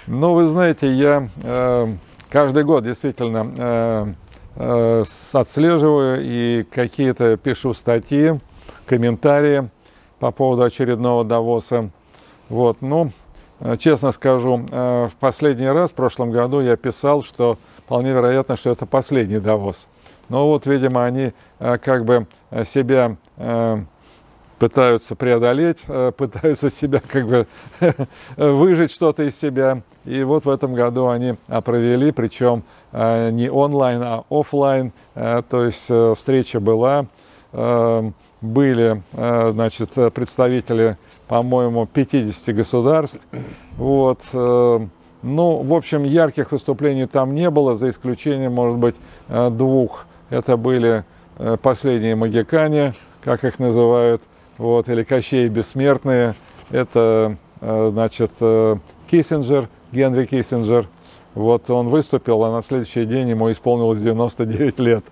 Ну, 0.06 0.34
вы 0.34 0.44
знаете, 0.44 0.88
я 0.90 1.28
э, 1.42 1.94
каждый 2.30 2.64
год 2.64 2.84
действительно 2.84 3.52
э, 3.56 4.14
э, 4.56 5.04
отслеживаю 5.32 6.20
и 6.22 6.64
какие-то 6.64 7.36
пишу 7.36 7.74
статьи, 7.74 8.38
комментарии 8.86 9.68
по 10.20 10.30
поводу 10.30 10.62
очередного 10.62 11.24
Давоса. 11.24 11.90
Вот, 12.48 12.82
ну, 12.82 13.06
э, 13.06 13.21
честно 13.78 14.12
скажу, 14.12 14.66
э, 14.70 15.08
в 15.08 15.16
последний 15.18 15.68
раз, 15.68 15.90
в 15.90 15.94
прошлом 15.94 16.30
году, 16.30 16.60
я 16.60 16.76
писал, 16.76 17.22
что 17.22 17.58
вполне 17.78 18.12
вероятно, 18.12 18.56
что 18.56 18.70
это 18.70 18.86
последний 18.86 19.38
Давос. 19.38 19.88
Но 20.28 20.48
вот, 20.48 20.66
видимо, 20.66 21.04
они 21.04 21.32
э, 21.58 21.78
как 21.78 22.04
бы 22.04 22.26
себя 22.64 23.16
пытаются 24.62 25.16
преодолеть, 25.16 25.82
э, 25.88 26.12
пытаются 26.16 26.70
себя 26.70 27.00
как 27.04 27.26
бы 27.26 27.46
выжить 28.36 28.92
что-то 28.92 29.24
из 29.24 29.36
себя. 29.36 29.82
И 30.04 30.22
вот 30.22 30.44
в 30.44 30.48
этом 30.48 30.72
году 30.72 31.08
они 31.08 31.34
провели, 31.64 32.12
причем 32.12 32.62
э, 32.92 33.30
не 33.30 33.50
онлайн, 33.50 34.00
а 34.04 34.24
офлайн. 34.30 34.92
Э, 35.16 35.42
то 35.48 35.64
есть 35.64 35.90
встреча 36.16 36.60
была, 36.60 37.06
были 38.40 39.02
значит, 39.12 39.94
представители, 40.14 40.96
по-моему, 41.32 41.86
50 41.86 42.54
государств. 42.54 43.26
Вот. 43.78 44.20
Ну, 44.34 45.62
в 45.62 45.72
общем, 45.72 46.04
ярких 46.04 46.52
выступлений 46.52 47.06
там 47.06 47.34
не 47.34 47.48
было, 47.48 47.74
за 47.74 47.88
исключением, 47.88 48.52
может 48.52 48.76
быть, 48.76 48.96
двух. 49.28 50.04
Это 50.28 50.58
были 50.58 51.04
последние 51.62 52.16
магикане, 52.16 52.92
как 53.24 53.44
их 53.44 53.58
называют, 53.58 54.20
вот, 54.58 54.90
или 54.90 55.04
Кощей 55.04 55.48
Бессмертные. 55.48 56.34
Это, 56.70 57.38
э, 57.62 57.88
значит, 57.90 58.32
э, 58.42 58.76
Киссинджер, 59.10 59.70
Генри 59.90 60.26
Киссинджер. 60.26 60.86
Вот 61.34 61.70
он 61.70 61.88
выступил, 61.88 62.44
а 62.44 62.52
на 62.52 62.62
следующий 62.62 63.06
день 63.06 63.30
ему 63.30 63.50
исполнилось 63.50 64.00
99 64.00 64.78
лет. 64.80 65.04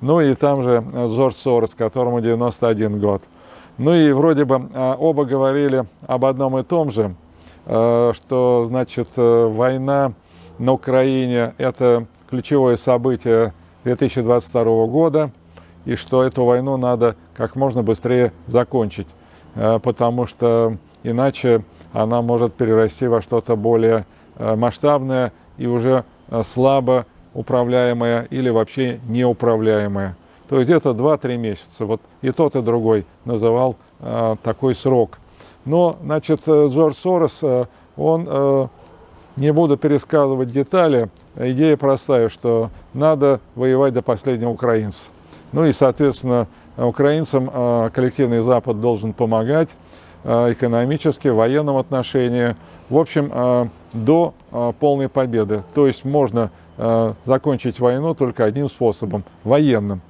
Ну 0.00 0.20
и 0.20 0.34
там 0.36 0.62
же 0.62 0.84
э, 0.92 1.08
Джордж 1.08 1.34
Сорос, 1.34 1.74
которому 1.74 2.20
91 2.20 3.00
год. 3.00 3.22
Ну 3.78 3.94
и 3.94 4.12
вроде 4.12 4.44
бы 4.44 4.68
оба 4.98 5.24
говорили 5.24 5.84
об 6.06 6.24
одном 6.24 6.58
и 6.58 6.62
том 6.62 6.90
же, 6.90 7.14
что, 7.64 8.64
значит, 8.66 9.08
война 9.16 10.12
на 10.58 10.72
Украине– 10.72 11.54
это 11.58 12.06
ключевое 12.30 12.76
событие 12.76 13.52
2022 13.84 14.86
года– 14.86 15.30
и 15.84 15.96
что 15.96 16.22
эту 16.22 16.44
войну 16.44 16.76
надо 16.76 17.16
как 17.34 17.56
можно 17.56 17.82
быстрее 17.82 18.32
закончить, 18.46 19.08
э, 19.54 19.78
потому 19.82 20.26
что 20.26 20.76
иначе 21.02 21.62
она 21.92 22.22
может 22.22 22.54
перерасти 22.54 23.06
во 23.06 23.20
что-то 23.20 23.56
более 23.56 24.06
э, 24.36 24.56
масштабное 24.56 25.32
и 25.58 25.66
уже 25.66 26.04
э, 26.28 26.42
слабо 26.42 27.06
управляемое 27.34 28.26
или 28.30 28.48
вообще 28.48 29.00
неуправляемое. 29.08 30.16
То 30.54 30.62
где-то 30.62 30.90
2-3 30.90 31.36
месяца. 31.36 31.84
Вот 31.84 32.00
и 32.22 32.30
тот, 32.30 32.54
и 32.54 32.62
другой 32.62 33.06
называл 33.24 33.74
такой 34.44 34.76
срок. 34.76 35.18
Но, 35.64 35.96
значит, 36.00 36.46
Джордж 36.46 36.94
Сорос, 36.94 37.42
он, 37.96 38.70
не 39.34 39.52
буду 39.52 39.76
пересказывать 39.76 40.52
детали, 40.52 41.08
идея 41.36 41.76
простая, 41.76 42.28
что 42.28 42.70
надо 42.92 43.40
воевать 43.56 43.94
до 43.94 44.02
последнего 44.02 44.50
украинца. 44.50 45.06
Ну 45.50 45.64
и, 45.64 45.72
соответственно, 45.72 46.46
украинцам 46.76 47.50
а, 47.52 47.90
коллективный 47.90 48.40
Запад 48.40 48.80
должен 48.80 49.12
помогать 49.12 49.70
а, 50.22 50.52
экономически, 50.52 51.26
в 51.26 51.34
военном 51.34 51.78
отношении, 51.78 52.54
в 52.88 52.96
общем, 52.96 53.28
а, 53.32 53.68
до 53.92 54.34
полной 54.78 55.08
победы. 55.08 55.64
То 55.74 55.88
есть 55.88 56.04
можно 56.04 56.52
закончить 57.24 57.78
войну 57.78 58.14
только 58.14 58.44
одним 58.44 58.68
способом– 58.68 59.22
военным, 59.44 60.00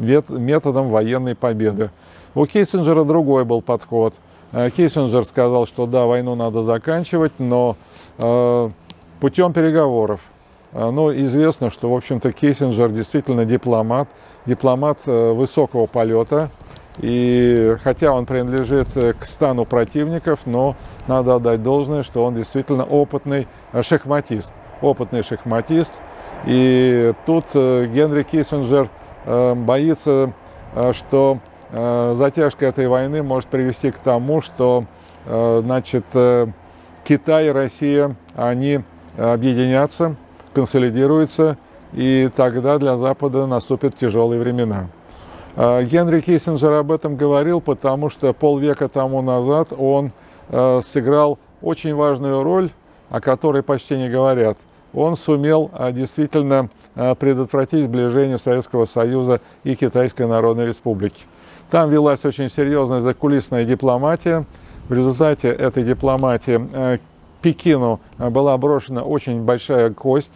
методом 0.00 0.90
военной 0.90 1.34
победы. 1.34 1.90
У 2.34 2.46
Киссинджера 2.46 3.04
другой 3.04 3.44
был 3.44 3.62
подход. 3.62 4.14
Киссинджер 4.52 5.24
сказал, 5.24 5.66
что 5.66 5.86
да, 5.86 6.06
войну 6.06 6.34
надо 6.34 6.62
заканчивать, 6.62 7.32
но 7.38 7.76
путем 9.20 9.52
переговоров. 9.52 10.20
А, 10.72 10.90
ну, 10.90 11.12
известно, 11.12 11.70
что, 11.70 11.90
в 11.90 11.96
общем-то, 11.96 12.32
Киссинджер 12.32 12.90
действительно 12.90 13.44
дипломат, 13.44 14.08
дипломат 14.46 15.00
э, 15.06 15.32
высокого 15.32 15.86
полета. 15.86 16.50
И 16.98 17.76
хотя 17.82 18.12
он 18.12 18.26
принадлежит 18.26 18.96
э, 18.96 19.12
к 19.14 19.24
стану 19.24 19.64
противников, 19.64 20.40
но 20.44 20.76
надо 21.08 21.36
отдать 21.36 21.62
должное, 21.62 22.02
что 22.02 22.24
он 22.24 22.34
действительно 22.36 22.84
опытный 22.84 23.48
э, 23.72 23.82
шахматист. 23.82 24.54
Опытный 24.80 25.22
шахматист. 25.22 26.00
И 26.46 27.12
тут 27.26 27.52
Генри 27.52 28.22
Киссинджер 28.22 28.88
боится, 29.26 30.32
что 30.92 31.38
затяжка 31.72 32.66
этой 32.66 32.88
войны 32.88 33.22
может 33.22 33.48
привести 33.48 33.90
к 33.90 33.98
тому, 33.98 34.40
что 34.40 34.84
значит, 35.26 36.04
Китай 37.04 37.46
и 37.48 37.50
Россия, 37.50 38.16
они 38.34 38.80
объединятся, 39.16 40.16
консолидируется, 40.54 41.56
и 41.92 42.30
тогда 42.34 42.78
для 42.78 42.96
Запада 42.96 43.46
наступят 43.46 43.94
тяжелые 43.94 44.40
времена. 44.40 44.88
Генри 45.56 46.20
Киссинджер 46.20 46.72
об 46.72 46.92
этом 46.92 47.16
говорил, 47.16 47.60
потому 47.60 48.08
что 48.10 48.32
полвека 48.32 48.88
тому 48.88 49.20
назад 49.22 49.72
он 49.76 50.12
сыграл 50.82 51.38
очень 51.60 51.94
важную 51.94 52.42
роль, 52.42 52.70
о 53.10 53.20
которой 53.20 53.62
почти 53.62 53.96
не 53.96 54.08
говорят. 54.08 54.58
Он 54.92 55.16
сумел 55.16 55.70
действительно 55.92 56.68
предотвратить 56.94 57.84
сближение 57.84 58.38
Советского 58.38 58.86
Союза 58.86 59.40
и 59.64 59.74
Китайской 59.74 60.26
Народной 60.26 60.66
Республики. 60.66 61.24
Там 61.70 61.88
велась 61.88 62.24
очень 62.24 62.50
серьезная 62.50 63.00
закулисная 63.00 63.64
дипломатия. 63.64 64.44
В 64.88 64.92
результате 64.92 65.48
этой 65.48 65.84
дипломатии 65.84 66.60
э, 66.72 66.98
Пекину 67.42 68.00
была 68.18 68.58
брошена 68.58 69.04
очень 69.04 69.44
большая 69.44 69.90
кость. 69.90 70.32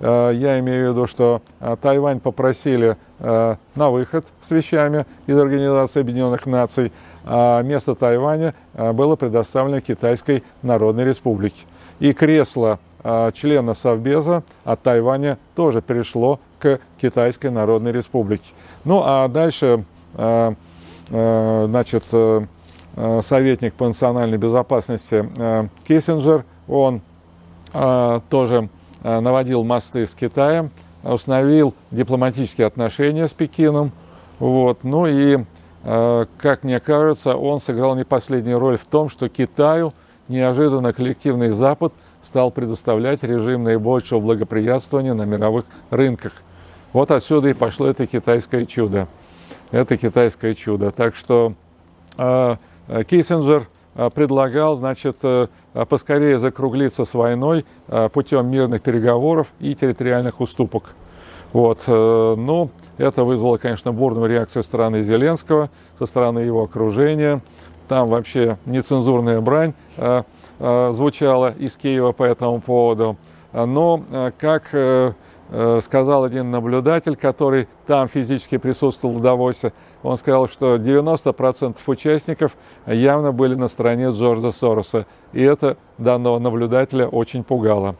Я 0.00 0.58
имею 0.60 0.90
в 0.90 0.92
виду, 0.92 1.06
что 1.06 1.40
Тайвань 1.80 2.18
попросили 2.18 2.96
на 3.20 3.90
выход 3.90 4.26
с 4.40 4.50
вещами 4.50 5.06
из 5.26 5.38
Организации 5.38 6.00
Объединенных 6.00 6.46
Наций, 6.46 6.92
а 7.24 7.62
место 7.62 7.94
Тайваня 7.94 8.54
было 8.74 9.14
предоставлено 9.14 9.80
Китайской 9.80 10.42
Народной 10.62 11.04
Республике. 11.04 11.62
И 12.00 12.12
кресло 12.12 12.80
члена 13.34 13.74
Совбеза 13.74 14.42
от 14.64 14.82
Тайваня 14.82 15.38
тоже 15.54 15.82
перешло 15.82 16.40
к 16.58 16.80
Китайской 17.00 17.48
Народной 17.48 17.92
Республике. 17.92 18.52
Ну 18.84 19.02
а 19.04 19.28
дальше 19.28 19.84
Э, 21.10 21.66
значит, 21.68 22.04
э, 22.12 22.46
э, 22.96 23.20
советник 23.22 23.74
по 23.74 23.86
национальной 23.86 24.38
безопасности 24.38 25.28
Киссинджер, 25.86 26.44
он 26.68 27.02
тоже 28.30 28.68
наводил 29.02 29.64
мосты 29.64 30.06
с 30.06 30.14
Китаем, 30.14 30.70
установил 31.02 31.74
дипломатические 31.90 32.68
отношения 32.68 33.26
с 33.26 33.34
Пекином. 33.34 33.90
Вот. 34.38 34.84
Ну 34.84 35.06
и, 35.08 35.44
как 35.82 36.62
мне 36.62 36.78
кажется, 36.78 37.36
он 37.36 37.58
сыграл 37.58 37.96
не 37.96 38.04
последнюю 38.04 38.60
роль 38.60 38.78
в 38.78 38.84
том, 38.84 39.08
что 39.08 39.28
Китаю 39.28 39.92
неожиданно 40.28 40.92
коллективный 40.92 41.48
Запад 41.48 41.92
стал 42.24 42.50
предоставлять 42.50 43.22
режим 43.22 43.64
наибольшего 43.64 44.20
благоприятствования 44.20 45.14
на 45.14 45.24
мировых 45.24 45.66
рынках. 45.90 46.32
Вот 46.92 47.10
отсюда 47.10 47.48
и 47.48 47.54
пошло 47.54 47.86
это 47.86 48.06
китайское 48.06 48.64
чудо 48.64 49.08
это 49.74 49.96
китайское 49.96 50.54
чудо. 50.54 50.90
Так 50.90 51.14
что 51.14 51.54
э, 52.16 52.56
Киссинджер 53.08 53.68
э, 53.94 54.10
предлагал, 54.10 54.76
значит, 54.76 55.18
э, 55.22 55.48
поскорее 55.88 56.38
закруглиться 56.38 57.04
с 57.04 57.14
войной 57.14 57.64
путем 58.12 58.48
мирных 58.48 58.82
переговоров 58.82 59.48
и 59.58 59.74
территориальных 59.74 60.40
уступок. 60.40 60.94
Вот. 61.52 61.84
Э, 61.86 62.34
ну, 62.36 62.70
это 62.98 63.24
вызвало, 63.24 63.58
конечно, 63.58 63.92
бурную 63.92 64.28
реакцию 64.28 64.62
со 64.62 64.68
стороны 64.68 65.02
Зеленского, 65.02 65.70
со 65.98 66.06
стороны 66.06 66.40
его 66.40 66.62
окружения. 66.62 67.42
Там 67.88 68.08
вообще 68.08 68.56
нецензурная 68.64 69.40
брань 69.42 69.74
э, 70.58 70.90
звучала 70.92 71.52
из 71.58 71.76
Киева 71.76 72.12
по 72.12 72.24
этому 72.24 72.60
поводу. 72.60 73.16
Но, 73.52 74.02
э, 74.10 74.32
как 74.38 74.70
э, 74.72 75.12
сказал 75.82 76.24
один 76.24 76.50
наблюдатель, 76.50 77.16
который 77.16 77.68
там 77.86 78.08
физически 78.08 78.56
присутствовал 78.58 79.14
в 79.14 79.20
Давосе, 79.20 79.72
он 80.02 80.16
сказал, 80.16 80.48
что 80.48 80.76
90% 80.76 81.76
участников 81.86 82.56
явно 82.86 83.30
были 83.30 83.54
на 83.54 83.68
стороне 83.68 84.08
Джорджа 84.08 84.52
Сороса. 84.52 85.06
И 85.32 85.42
это 85.42 85.76
данного 85.98 86.38
наблюдателя 86.38 87.06
очень 87.06 87.44
пугало. 87.44 87.96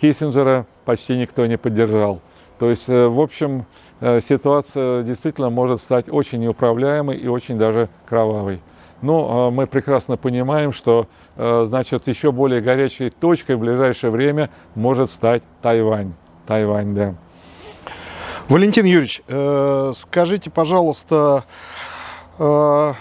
Киссинджера 0.00 0.66
почти 0.84 1.16
никто 1.16 1.46
не 1.46 1.56
поддержал. 1.56 2.20
То 2.58 2.68
есть, 2.68 2.88
в 2.88 3.20
общем, 3.20 3.64
ситуация 4.00 5.02
действительно 5.04 5.48
может 5.48 5.80
стать 5.80 6.08
очень 6.08 6.40
неуправляемой 6.40 7.16
и 7.16 7.28
очень 7.28 7.56
даже 7.56 7.88
кровавой. 8.06 8.60
Но 9.02 9.50
мы 9.50 9.66
прекрасно 9.66 10.16
понимаем, 10.16 10.72
что 10.72 11.06
значит, 11.36 12.08
еще 12.08 12.32
более 12.32 12.60
горячей 12.60 13.10
точкой 13.10 13.56
в 13.56 13.60
ближайшее 13.60 14.10
время 14.10 14.50
может 14.74 15.10
стать 15.10 15.42
Тайвань. 15.62 16.14
Тайвань, 16.46 16.94
да. 16.94 17.14
Валентин 18.48 18.86
Юрьевич, 18.86 19.20
э, 19.28 19.92
скажите, 19.94 20.48
пожалуйста, 20.48 21.44
э, 22.38 22.92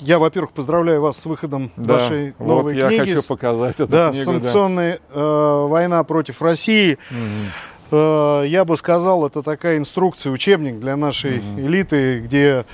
я, 0.00 0.18
во-первых, 0.18 0.52
поздравляю 0.52 1.02
вас 1.02 1.18
с 1.18 1.26
выходом 1.26 1.70
да, 1.76 1.94
вашей 1.94 2.34
новой 2.38 2.62
вот 2.62 2.88
книги. 2.88 3.08
Я 3.08 3.16
хочу 3.16 3.28
показать 3.28 3.74
эту 3.74 3.88
да, 3.88 4.10
книгу. 4.10 4.24
Санкционная 4.24 5.00
да. 5.12 5.20
э, 5.20 5.66
война 5.66 6.02
против 6.04 6.40
России. 6.40 6.96
Угу. 7.10 7.98
Э, 7.98 8.44
я 8.46 8.64
бы 8.64 8.78
сказал, 8.78 9.26
это 9.26 9.42
такая 9.42 9.76
инструкция, 9.76 10.32
учебник 10.32 10.80
для 10.80 10.96
нашей 10.96 11.40
угу. 11.40 11.60
элиты, 11.60 12.20
где 12.20 12.64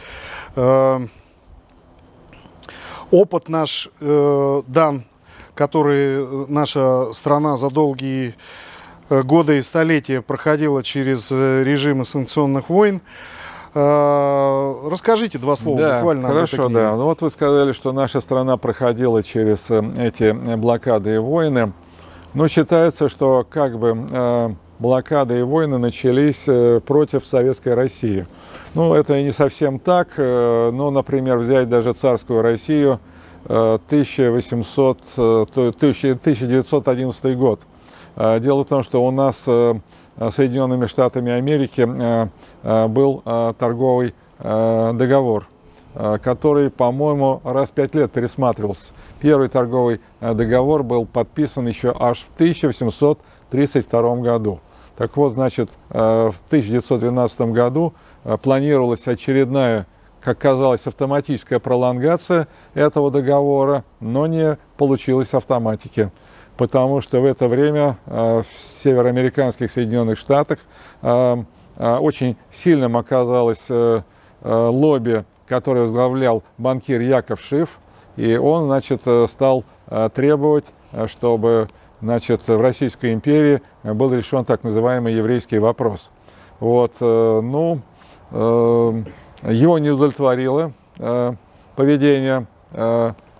э, 0.54 0.98
опыт 3.10 3.48
наш 3.48 3.88
э, 4.00 4.62
дан, 4.66 5.04
который 5.54 6.46
наша 6.48 7.12
страна 7.12 7.56
за 7.56 7.70
долгие 7.70 8.34
Э, 9.08 9.22
годы 9.22 9.58
и 9.58 9.62
столетия 9.62 10.20
проходила 10.20 10.82
через 10.82 11.30
э, 11.30 11.62
режимы 11.64 12.04
санкционных 12.04 12.68
войн. 12.68 13.00
Э, 13.74 14.88
расскажите 14.90 15.38
два 15.38 15.54
слова 15.54 15.78
да, 15.78 15.96
буквально. 15.96 16.28
Хорошо, 16.28 16.68
да. 16.68 16.96
Ну 16.96 17.04
вот 17.04 17.22
вы 17.22 17.30
сказали, 17.30 17.72
что 17.72 17.92
наша 17.92 18.20
страна 18.20 18.56
проходила 18.56 19.22
через 19.22 19.70
эти 19.70 20.32
блокады 20.56 21.14
и 21.14 21.18
войны. 21.18 21.72
Но 22.34 22.48
считается, 22.48 23.08
что 23.08 23.46
как 23.48 23.78
бы 23.78 24.56
блокады 24.78 25.38
и 25.38 25.42
войны 25.42 25.78
начались 25.78 26.48
против 26.82 27.24
советской 27.26 27.74
России. 27.74 28.26
Ну, 28.74 28.94
это 28.94 29.22
не 29.22 29.32
совсем 29.32 29.78
так. 29.78 30.08
Ну, 30.16 30.90
например, 30.90 31.38
взять 31.38 31.68
даже 31.68 31.92
царскую 31.92 32.42
Россию 32.42 33.00
1800, 33.44 34.98
1911 35.58 37.36
год– 37.38 37.60
Э, 38.16 38.40
дело 38.40 38.64
в 38.64 38.68
том, 38.68 38.82
что 38.82 39.04
у 39.04 39.10
нас 39.10 39.44
э, 39.46 39.74
Соединенными 40.30 40.86
Штатами 40.86 41.30
Америки 41.32 41.86
э, 41.86 42.86
был 42.88 43.22
торговый 43.58 44.14
договор, 44.38 45.48
который, 45.94 46.68
по-моему, 46.68 47.40
раз 47.42 47.70
в 47.70 47.72
пять 47.72 47.94
лет 47.94 48.12
пересматривался. 48.12 48.92
Первый 49.18 49.48
торговый 49.48 50.02
договор 50.20 50.82
был 50.82 51.06
подписан 51.06 51.66
еще 51.66 51.94
аж 51.98 52.18
в 52.18 52.34
1832 52.34 54.16
году. 54.16 54.60
Так 54.96 55.16
вот, 55.16 55.32
значит, 55.32 55.70
в 55.90 56.34
1912 56.48 57.40
году 57.52 57.92
планировалась 58.42 59.06
очередная, 59.06 59.86
как 60.20 60.38
казалось, 60.38 60.86
автоматическая 60.86 61.58
пролонгация 61.58 62.48
этого 62.74 63.10
договора, 63.10 63.84
но 64.00 64.26
не 64.26 64.58
получилось 64.76 65.34
автоматики. 65.34 66.10
Потому 66.56 67.00
что 67.00 67.20
в 67.20 67.24
это 67.24 67.48
время 67.48 67.98
э, 68.06 68.42
в 68.42 68.58
североамериканских 68.58 69.70
Соединенных 69.70 70.18
Штатах 70.18 70.58
э, 71.02 71.36
э, 71.76 71.96
очень 71.98 72.36
сильным 72.50 72.96
оказалось 72.96 73.70
лобби, 74.42 75.24
которое 75.46 75.82
возглавлял 75.82 76.42
банкир 76.58 77.00
Яков 77.00 77.40
Шиф, 77.40 77.78
и 78.16 78.36
он, 78.36 78.66
значит, 78.66 79.02
стал 79.28 79.64
требовать, 80.14 80.66
чтобы, 81.06 81.68
значит, 82.00 82.46
в 82.46 82.60
Российской 82.60 83.12
империи 83.12 83.60
был 83.82 84.12
решен 84.14 84.44
так 84.44 84.64
называемый 84.64 85.14
еврейский 85.14 85.58
вопрос. 85.58 86.10
Вот, 86.60 86.94
ну, 87.00 87.80
его 88.32 89.78
не 89.78 89.90
удовлетворило 89.90 90.72
поведение 91.76 92.46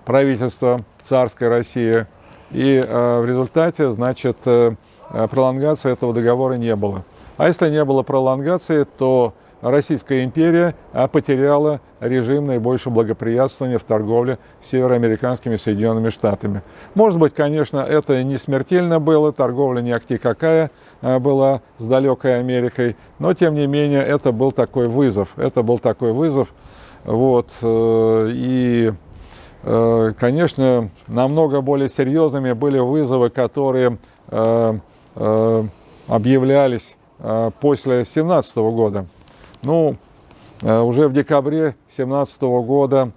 правительства 0.05 0.85
царской 1.03 1.49
России– 1.49 2.07
и 2.51 2.83
э, 2.85 3.21
в 3.21 3.27
результате, 3.27 3.91
значит, 3.91 4.39
э, 4.45 4.75
э, 5.11 5.29
пролонгации 5.29 5.93
этого 5.93 6.13
договора 6.13 6.55
не 6.55 6.77
было. 6.77 7.05
А 7.37 7.49
если 7.49 7.69
не 7.69 7.85
было 7.85 8.03
пролонгации, 8.03 8.85
то 8.85 9.35
Российская 9.71 10.25
империя 10.25 10.75
потеряла 11.13 11.81
режим 12.01 12.47
наибольшего 12.47 12.93
благоприятствования 12.95 13.79
в 13.79 13.85
торговле 13.85 14.39
с 14.61 14.71
североамериканскими 14.71 15.57
Соединенными 15.57 16.11
Штатами. 16.11 16.63
Может 16.95 17.19
быть, 17.19 17.35
конечно, 17.35 17.79
это 17.79 18.23
не 18.23 18.39
смертельно 18.39 19.01
было, 19.01 19.33
торговля 19.33 19.81
не 19.81 19.93
акти 19.93 20.17
какая 20.19 20.71
была 21.01 21.63
с 21.79 21.87
далекой 21.87 22.39
Америкой, 22.39 22.97
но, 23.19 23.35
тем 23.35 23.55
не 23.55 23.67
менее, 23.67 24.03
это 24.03 24.33
был 24.33 24.53
такой 24.53 24.89
вызов. 24.89 25.31
Это 25.37 25.63
был 25.63 25.79
такой 25.79 26.13
вызов. 26.13 26.49
Вот, 27.05 27.53
и 27.63 28.93
Э, 29.69 30.13
конечно, 30.17 30.91
намного 31.09 31.61
более 31.61 31.89
серьезными 31.89 32.53
были 32.53 32.79
вызовы, 32.79 33.31
которые 33.31 33.99
э, 34.29 34.79
э, 35.17 35.65
объявлялись 36.07 36.97
после 37.61 37.95
2017 37.95 38.57
года. 38.57 39.07
Ну, 39.67 39.97
уже 40.63 41.09
в 41.09 41.13
декабре 41.13 41.75
2017 41.89 42.41
года 42.43 43.11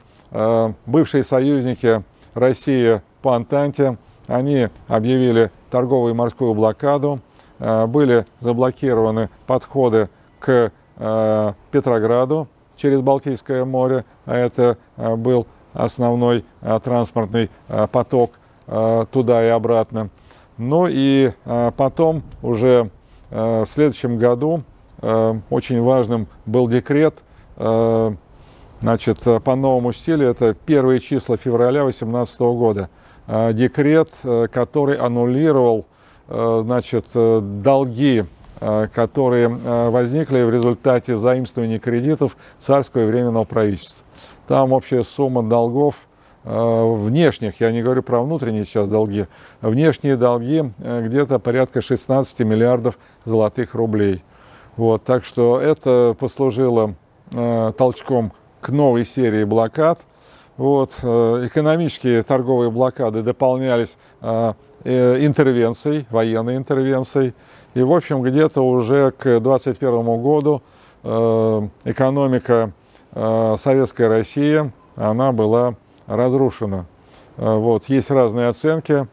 бывшие 0.88 1.24
союзники 1.24 2.02
России 2.34 3.04
по 3.22 3.36
Антанте, 3.36 4.00
они 4.26 4.70
объявили 4.88 5.52
торговую 5.70 6.16
и 6.16 6.18
морскую 6.18 6.56
блокаду, 6.56 7.20
были 7.60 8.26
заблокированы 8.40 9.30
подходы 9.46 10.10
к 10.40 10.72
Петрограду, 10.96 12.48
через 12.76 13.02
Балтийское 13.02 13.64
море, 13.64 14.04
а 14.26 14.36
это 14.36 14.80
был 14.98 15.46
основной 15.74 16.44
транспортный 16.84 17.52
поток 17.92 18.32
туда 19.12 19.46
и 19.46 19.50
обратно. 19.50 20.10
Ну 20.58 20.88
и 20.90 21.32
потом 21.78 22.24
уже 22.42 22.90
в 23.30 23.68
следующем 23.68 24.18
году 24.18 24.64
очень 25.02 25.82
важным 25.82 26.28
был 26.46 26.68
декрет 26.68 27.24
Значит, 28.82 29.26
по 29.44 29.56
новому 29.56 29.92
стилю 29.92 30.28
это 30.28 30.54
первые 30.54 31.02
числа 31.02 31.36
февраля 31.36 31.82
2018 31.82 32.40
года. 32.40 32.90
Декрет, 33.28 34.14
который 34.52 34.96
аннулировал 34.96 35.86
значит, 36.28 37.08
долги 37.14 38.24
Э, 38.62 38.88
которые 38.94 39.48
э, 39.50 39.90
возникли 39.90 40.42
в 40.42 40.50
результате 40.50 41.16
заимствования 41.16 41.80
кредитов 41.80 42.36
царского 42.58 43.04
и 43.04 43.06
временного 43.06 43.46
правительства. 43.46 44.06
Там 44.48 44.74
общая 44.74 45.06
сумма 45.06 45.44
долгов 45.44 45.96
э, 46.44 46.94
внешних, 46.98 47.62
я 47.62 47.72
не 47.72 47.82
говорю 47.82 48.04
про 48.04 48.22
внутренние 48.22 48.66
сейчас 48.66 48.90
долги, 48.90 49.28
внешние 49.62 50.18
долги 50.18 50.74
где-то 50.78 51.40
порядка 51.40 51.80
16 51.80 52.40
миллиардов 52.40 52.98
золотых 53.24 53.76
рублей. 53.76 54.24
Вот, 54.80 55.04
так 55.04 55.26
что 55.26 55.60
это 55.60 56.16
послужило 56.18 56.96
толчком 57.32 58.32
к 58.62 58.70
новой 58.70 59.06
серии 59.06 59.44
блокад. 59.44 60.06
Вот, 60.56 60.92
экономические 60.94 62.24
торговые 62.24 62.72
блокады 62.72 63.22
дополнялись 63.22 63.98
интервенцией, 64.86 66.06
военной 66.10 66.56
интервенцией. 66.56 67.34
И, 67.74 67.84
в 67.84 67.94
общем, 67.94 68.22
где-то 68.22 68.62
уже 68.62 69.12
к 69.12 69.40
2021 69.42 70.22
году 70.22 70.62
э, 71.04 71.68
экономика 71.84 72.72
э, 73.12 73.56
советской 73.60 74.08
России, 74.08 74.72
она 74.96 75.34
была 75.34 75.76
разрушена. 76.08 76.86
Э, 77.36 77.56
вот, 77.58 77.86
есть 77.86 78.12
разные 78.12 78.48
оценки. 78.48 79.08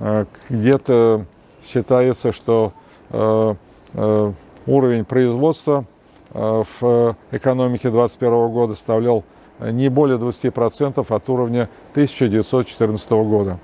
Э, 0.00 0.26
где-то 0.50 1.26
считается, 1.64 2.32
что 2.32 2.72
э, 3.10 3.54
э, 3.94 4.32
уровень 4.66 5.04
производства 5.04 5.84
э, 6.32 6.62
в 6.80 7.16
экономике 7.30 7.90
2021 7.90 8.48
года 8.48 8.74
составлял 8.74 9.24
не 9.60 9.88
более 9.88 10.18
20% 10.18 11.04
от 11.08 11.28
уровня 11.28 11.68
1914 11.92 13.10
года. 13.10 13.58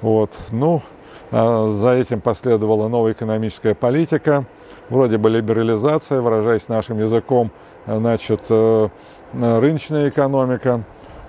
Вот. 0.00 0.38
Ну, 0.50 0.82
а, 1.30 1.70
за 1.70 1.94
этим 1.94 2.20
последовала 2.20 2.88
новая 2.88 3.12
экономическая 3.12 3.74
политика, 3.74 4.44
вроде 4.90 5.16
бы 5.16 5.30
либерализация, 5.30 6.20
выражаясь 6.20 6.68
нашим 6.68 6.98
языком, 6.98 7.50
значит, 7.86 8.44
э, 8.50 8.88
рыночная 9.32 10.10
экономика, 10.10 10.84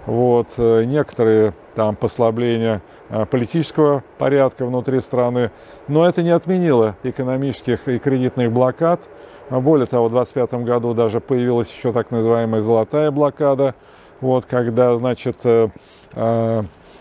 вот, 0.05 0.55
э, 0.57 0.83
некоторые 0.83 1.53
там 1.75 1.95
послабления 1.95 2.77
э, 2.77 2.79
политического 3.29 4.03
порядка 4.17 4.65
внутри 4.65 4.99
страны, 5.01 5.51
но 5.87 6.05
это 6.07 6.23
не 6.23 6.31
отменило 6.31 6.95
экономических 7.03 7.87
и 7.87 7.99
кредитных 7.99 8.51
блокад. 8.51 9.07
Более 9.49 9.85
того, 9.85 10.07
в 10.07 10.11
2025 10.11 10.65
году 10.65 10.93
даже 10.93 11.19
появилась 11.19 11.71
еще 11.71 11.93
так 11.93 12.11
называемая 12.11 12.61
золотая 12.61 13.11
блокада, 13.11 13.75
вот, 14.21 14.45
когда, 14.45 14.95
значит, 14.95 15.37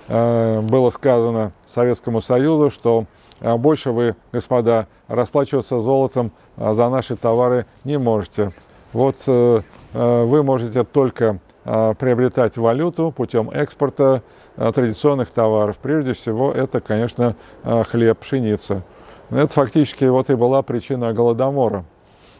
Э, 0.09 0.61
было 0.61 0.91
сказано 0.91 1.53
Советскому 1.65 2.21
Союзу, 2.21 2.71
что 2.71 3.07
э, 3.41 3.57
больше 3.57 3.93
вы, 3.93 4.17
господа, 4.33 4.87
расплачиваться 5.09 5.81
золотом 5.81 6.33
э, 6.57 6.73
за 6.73 6.89
наши 6.89 7.17
товары 7.17 7.67
не 7.85 7.99
можете. 7.99 8.53
Вот 8.93 9.27
вы 9.27 10.43
можете 10.43 10.85
только 10.85 11.39
приобретать 11.65 12.57
валюту 12.57 13.13
путем 13.13 13.51
экспорта 13.51 14.23
традиционных 14.57 15.31
товаров. 15.31 15.77
Прежде 15.81 16.13
всего, 16.15 16.53
это, 16.53 16.81
конечно, 16.81 17.37
хлеб, 17.63 18.19
пшеница. 18.19 18.83
Это 19.31 19.49
фактически 19.49 20.05
вот 20.05 20.29
и 20.31 20.35
была 20.35 20.63
причина 20.63 21.13
Голодомора. 21.13 21.85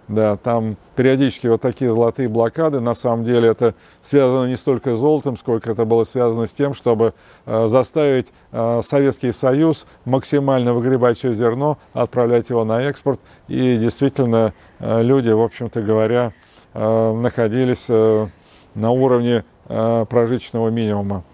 Да, 0.09 0.37
там 0.37 0.77
периодически 0.97 1.47
вот 1.47 1.61
такие 1.61 1.89
золотые 1.89 2.29
блокады. 2.29 2.81
На 2.81 2.95
самом 2.95 3.25
деле 3.25 3.49
это 3.49 3.75
связано 4.01 4.47
не 4.47 4.57
столько 4.57 4.97
с 4.97 4.99
золотом, 4.99 5.37
сколько 5.37 5.71
это 5.71 5.85
было 5.85 6.05
связано 6.05 6.47
с 6.47 6.53
тем, 6.53 6.75
чтобы 6.75 7.15
э, 7.47 7.69
заставить 7.69 8.33
э, 8.51 8.81
Советский 8.83 9.33
Союз 9.33 9.87
максимально 10.05 10.75
выгребать 10.75 11.19
все 11.19 11.33
зерно, 11.35 11.79
отправлять 11.93 12.51
его 12.51 12.65
на 12.65 12.83
экспорт. 12.83 13.21
И 13.47 13.77
действительно 13.77 14.53
э, 14.81 15.03
люди, 15.03 15.31
в 15.31 15.41
общем-то 15.41 15.81
говоря, 15.83 16.33
э, 16.75 17.13
находились 17.15 17.87
э, 17.89 18.27
на 18.75 18.91
уровне 18.91 19.45
э, 19.69 20.07
прожиточного 20.09 20.69
минимума. 20.69 21.25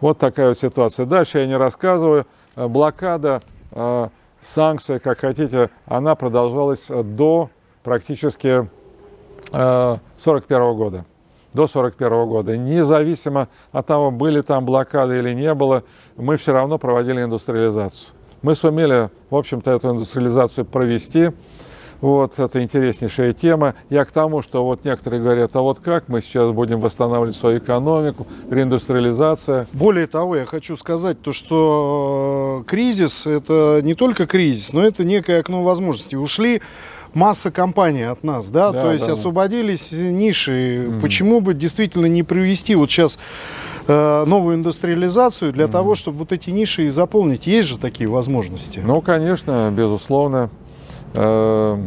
Вот 0.00 0.18
такая 0.18 0.48
вот 0.48 0.58
ситуация. 0.58 1.06
Дальше 1.06 1.38
я 1.38 1.46
не 1.46 1.56
рассказываю. 1.56 2.26
Э, 2.54 2.68
блокада, 2.68 3.42
э, 3.72 4.08
санкция, 4.40 4.98
как 4.98 5.20
хотите, 5.20 5.70
она 5.86 6.14
продолжалась 6.14 6.86
до 6.88 7.50
практически 7.82 8.68
э, 9.52 9.96
41 10.18 10.74
года, 10.74 11.04
до 11.52 11.68
41 11.68 12.26
года. 12.26 12.56
Независимо 12.56 13.48
от 13.72 13.86
того, 13.86 14.10
были 14.10 14.40
там 14.40 14.64
блокады 14.64 15.18
или 15.18 15.32
не 15.32 15.52
было, 15.54 15.82
мы 16.16 16.36
все 16.36 16.52
равно 16.52 16.78
проводили 16.78 17.22
индустриализацию. 17.22 18.10
Мы 18.42 18.54
сумели, 18.54 19.10
в 19.30 19.36
общем-то, 19.36 19.70
эту 19.70 19.90
индустриализацию 19.90 20.64
провести. 20.64 21.30
Вот, 22.00 22.38
это 22.38 22.62
интереснейшая 22.62 23.32
тема. 23.32 23.74
Я 23.90 24.04
к 24.04 24.12
тому, 24.12 24.42
что 24.42 24.64
вот 24.64 24.84
некоторые 24.84 25.22
говорят, 25.22 25.54
а 25.56 25.60
вот 25.60 25.78
как 25.78 26.08
мы 26.08 26.20
сейчас 26.20 26.50
будем 26.50 26.80
восстанавливать 26.80 27.36
свою 27.36 27.58
экономику, 27.58 28.26
реиндустриализация. 28.50 29.66
Более 29.72 30.06
того, 30.06 30.36
я 30.36 30.44
хочу 30.44 30.76
сказать 30.76 31.20
то, 31.20 31.32
что 31.32 32.62
э, 32.62 32.68
кризис– 32.68 33.26
это 33.26 33.80
не 33.82 33.94
только 33.94 34.26
кризис, 34.26 34.72
но 34.72 34.84
это 34.84 35.04
некое 35.04 35.40
окно 35.40 35.64
возможностей. 35.64 36.16
Ушли 36.16 36.60
масса 37.14 37.50
компаний 37.50 38.02
от 38.02 38.22
нас, 38.22 38.48
да, 38.48 38.70
да 38.70 38.82
то 38.82 38.92
есть 38.92 39.06
да, 39.06 39.12
освободились 39.12 39.90
ниши. 39.90 40.86
Угу. 40.88 41.00
Почему 41.00 41.40
бы 41.40 41.54
действительно 41.54 42.06
не 42.06 42.22
привести 42.22 42.74
вот 42.74 42.90
сейчас 42.90 43.18
э, 43.88 44.24
новую 44.26 44.56
индустриализацию 44.56 45.52
для 45.52 45.64
угу. 45.64 45.72
того, 45.72 45.94
чтобы 45.94 46.18
вот 46.18 46.32
эти 46.32 46.50
ниши 46.50 46.84
и 46.84 46.88
заполнить? 46.88 47.46
Есть 47.46 47.68
же 47.68 47.78
такие 47.78 48.08
возможности? 48.08 48.82
Ну, 48.84 49.00
конечно, 49.00 49.72
безусловно. 49.74 50.50
Э, 51.16 51.78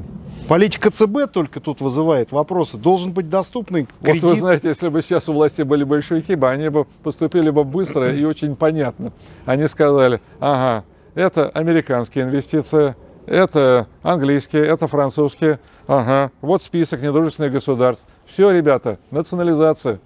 Политика 0.50 0.90
ЦБ 0.90 1.32
только 1.32 1.60
тут 1.60 1.80
вызывает 1.80 2.32
вопросы. 2.32 2.78
Должен 2.78 3.12
быть 3.12 3.30
доступный 3.30 3.88
кредит. 4.02 4.24
Вот 4.24 4.32
вы 4.32 4.36
знаете, 4.36 4.70
если 4.70 4.90
бы 4.90 5.04
сейчас 5.04 5.30
у 5.30 5.34
власти 5.34 5.62
были 5.62 5.84
большевики, 5.84 6.34
бы 6.34 6.50
они 6.50 6.70
бы 6.70 6.86
поступили 7.04 7.52
бы 7.52 7.64
быстро 7.64 8.12
и 8.12 8.26
очень 8.26 8.56
понятно. 8.56 9.12
Они 9.46 9.68
сказали, 9.68 10.20
ага, 10.40 10.86
это 11.14 11.50
американские 11.50 12.24
инвестиции, 12.24 12.96
это 13.28 13.86
английские, 14.02 14.66
это 14.66 14.88
французские. 14.88 15.60
Ага, 15.86 16.32
вот 16.42 16.64
список 16.64 17.04
недружественных 17.04 17.52
государств. 17.52 18.08
Все, 18.26 18.50
ребята, 18.50 18.98
национализация. 19.12 20.00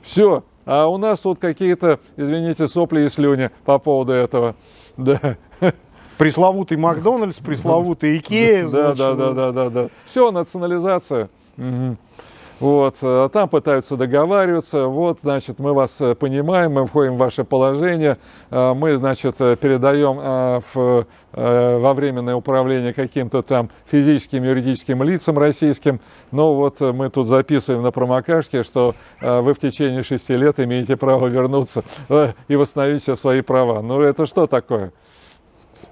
Все. 0.00 0.44
А 0.64 0.86
у 0.86 0.96
нас 0.96 1.18
тут 1.18 1.40
какие-то, 1.40 1.98
извините, 2.16 2.68
сопли 2.68 3.00
и 3.00 3.08
слюни 3.08 3.50
по 3.64 3.78
поводу 3.80 4.12
этого. 4.12 4.54
Да. 4.96 5.36
Пресловутый 6.18 6.76
Макдональдс, 6.76 7.38
пресловутый 7.38 8.18
Икея. 8.18 8.68
Да, 8.68 8.92
да, 8.94 9.14
да, 9.14 9.32
да, 9.32 9.52
да, 9.52 9.70
да. 9.70 9.88
Все, 10.04 10.30
национализация. 10.30 11.28
Вот, 12.60 12.96
э, 13.02 13.28
там 13.32 13.48
пытаются 13.48 13.96
договариваться, 13.96 14.86
вот, 14.86 15.20
значит, 15.20 15.60
мы 15.60 15.72
вас 15.74 16.00
э, 16.00 16.16
понимаем, 16.16 16.72
мы 16.72 16.88
входим 16.88 17.14
в 17.14 17.18
ваше 17.18 17.44
положение, 17.44 18.18
э, 18.50 18.74
мы, 18.74 18.96
значит, 18.96 19.36
передаем 19.36 20.62
в, 20.72 21.06
во 21.32 21.94
временное 21.94 22.34
управление 22.34 22.92
каким-то 22.92 23.42
там 23.42 23.70
физическим, 23.86 24.42
юридическим 24.42 25.04
лицам 25.04 25.38
российским, 25.38 26.00
но 26.32 26.56
вот 26.56 26.80
мы 26.80 27.10
тут 27.10 27.28
записываем 27.28 27.84
на 27.84 27.92
промокашке, 27.92 28.64
что 28.64 28.96
вы 29.20 29.54
в 29.54 29.58
течение 29.60 30.02
шести 30.02 30.36
лет 30.36 30.58
имеете 30.58 30.96
право 30.96 31.28
вернуться 31.28 31.84
и 32.48 32.56
восстановить 32.56 33.02
все 33.02 33.14
свои 33.14 33.40
права. 33.40 33.82
Ну, 33.82 34.00
это 34.00 34.26
что 34.26 34.48
такое? 34.48 34.92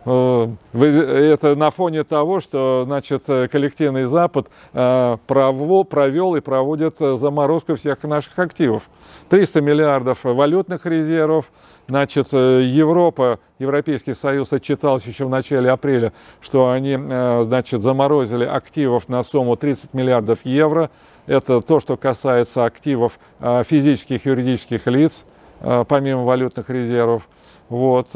Э, 0.07 0.49
это 0.73 1.57
на 1.57 1.71
фоне 1.71 2.05
того, 2.05 2.41
что 2.41 2.83
значит, 2.85 3.25
коллективный 3.51 4.05
Запад 4.05 4.49
э, 4.73 5.17
провел 5.27 6.37
и 6.37 6.41
проводит 6.41 6.99
заморозку 6.99 7.75
всех 7.75 8.03
наших 8.05 8.39
активов. 8.39 8.85
300 9.29 9.61
миллиардов 9.61 10.21
валютных 10.23 10.87
резервов. 10.87 11.47
Значит, 11.89 12.33
Европа, 12.33 13.39
Европейский 13.59 14.15
Союз 14.15 14.53
отчитался 14.53 15.09
еще 15.09 15.25
в 15.25 15.29
начале 15.29 15.71
апреля, 15.71 16.13
что 16.41 16.71
они 16.71 16.97
э, 16.99 17.43
значит, 17.45 17.83
заморозили 17.83 18.45
активов 18.45 19.09
на 19.09 19.25
сумму 19.25 19.57
30 19.57 19.93
миллиардов 19.93 20.41
евро. 20.45 20.91
Это 21.27 21.61
то, 21.61 21.81
что 21.81 21.97
касается 21.97 22.65
активов 22.65 23.19
физических 23.41 24.25
и 24.25 24.29
юридических 24.29 24.87
лиц, 24.87 25.25
помимо 25.89 26.23
валютных 26.23 26.71
резервов. 26.71 27.29
Вот. 27.69 28.15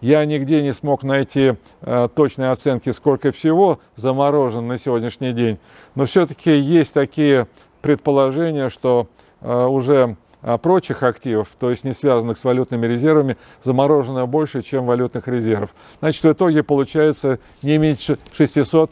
Я 0.00 0.24
нигде 0.24 0.62
не 0.62 0.72
смог 0.72 1.02
найти 1.02 1.54
э, 1.82 2.08
точной 2.14 2.50
оценки, 2.50 2.90
сколько 2.90 3.32
всего 3.32 3.80
заморожено 3.96 4.66
на 4.68 4.78
сегодняшний 4.78 5.32
день. 5.32 5.58
Но 5.94 6.06
все-таки 6.06 6.56
есть 6.56 6.94
такие 6.94 7.46
предположение, 7.82 8.70
что 8.70 9.06
уже 9.40 10.16
прочих 10.62 11.04
активов, 11.04 11.48
то 11.60 11.70
есть 11.70 11.84
не 11.84 11.92
связанных 11.92 12.36
с 12.36 12.42
валютными 12.42 12.86
резервами, 12.86 13.36
заморожено 13.62 14.26
больше, 14.26 14.62
чем 14.62 14.84
валютных 14.84 15.28
резервов. 15.28 15.70
Значит, 16.00 16.24
в 16.24 16.32
итоге 16.32 16.64
получается 16.64 17.38
не 17.62 17.78
меньше 17.78 18.18
600 18.32 18.90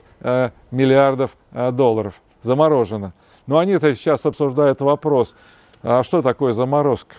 миллиардов 0.71 1.37
долларов 1.73 2.23
заморожено. 2.43 3.13
Но 3.47 3.59
они-то 3.59 3.95
сейчас 3.95 4.25
обсуждают 4.25 4.81
вопрос, 4.81 5.35
а 5.83 6.03
что 6.03 6.23
такое 6.23 6.53
заморозка? 6.53 7.17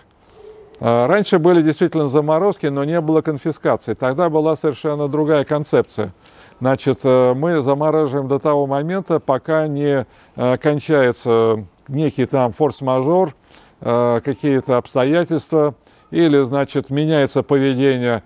А, 0.80 1.06
раньше 1.06 1.38
были 1.38 1.62
действительно 1.62 2.08
заморозки, 2.08 2.66
но 2.66 2.84
не 2.84 3.00
было 3.00 3.20
конфискации. 3.20 3.94
Тогда 3.94 4.30
была 4.30 4.56
совершенно 4.56 5.08
другая 5.08 5.44
концепция. 5.44 6.12
Значит, 6.60 7.00
э, 7.04 7.34
мы 7.34 7.60
замораживаем 7.62 8.26
до 8.26 8.38
того 8.38 8.66
момента, 8.66 9.20
пока 9.20 9.66
не 9.68 10.06
э, 10.36 10.56
кончается 10.58 11.64
некий 11.86 12.26
там 12.26 12.52
форс-мажор, 12.52 13.34
э, 13.80 14.20
какие-то 14.24 14.76
обстоятельства, 14.76 15.74
или, 16.10 16.38
значит, 16.42 16.88
меняется 16.88 17.42
поведение 17.42 18.22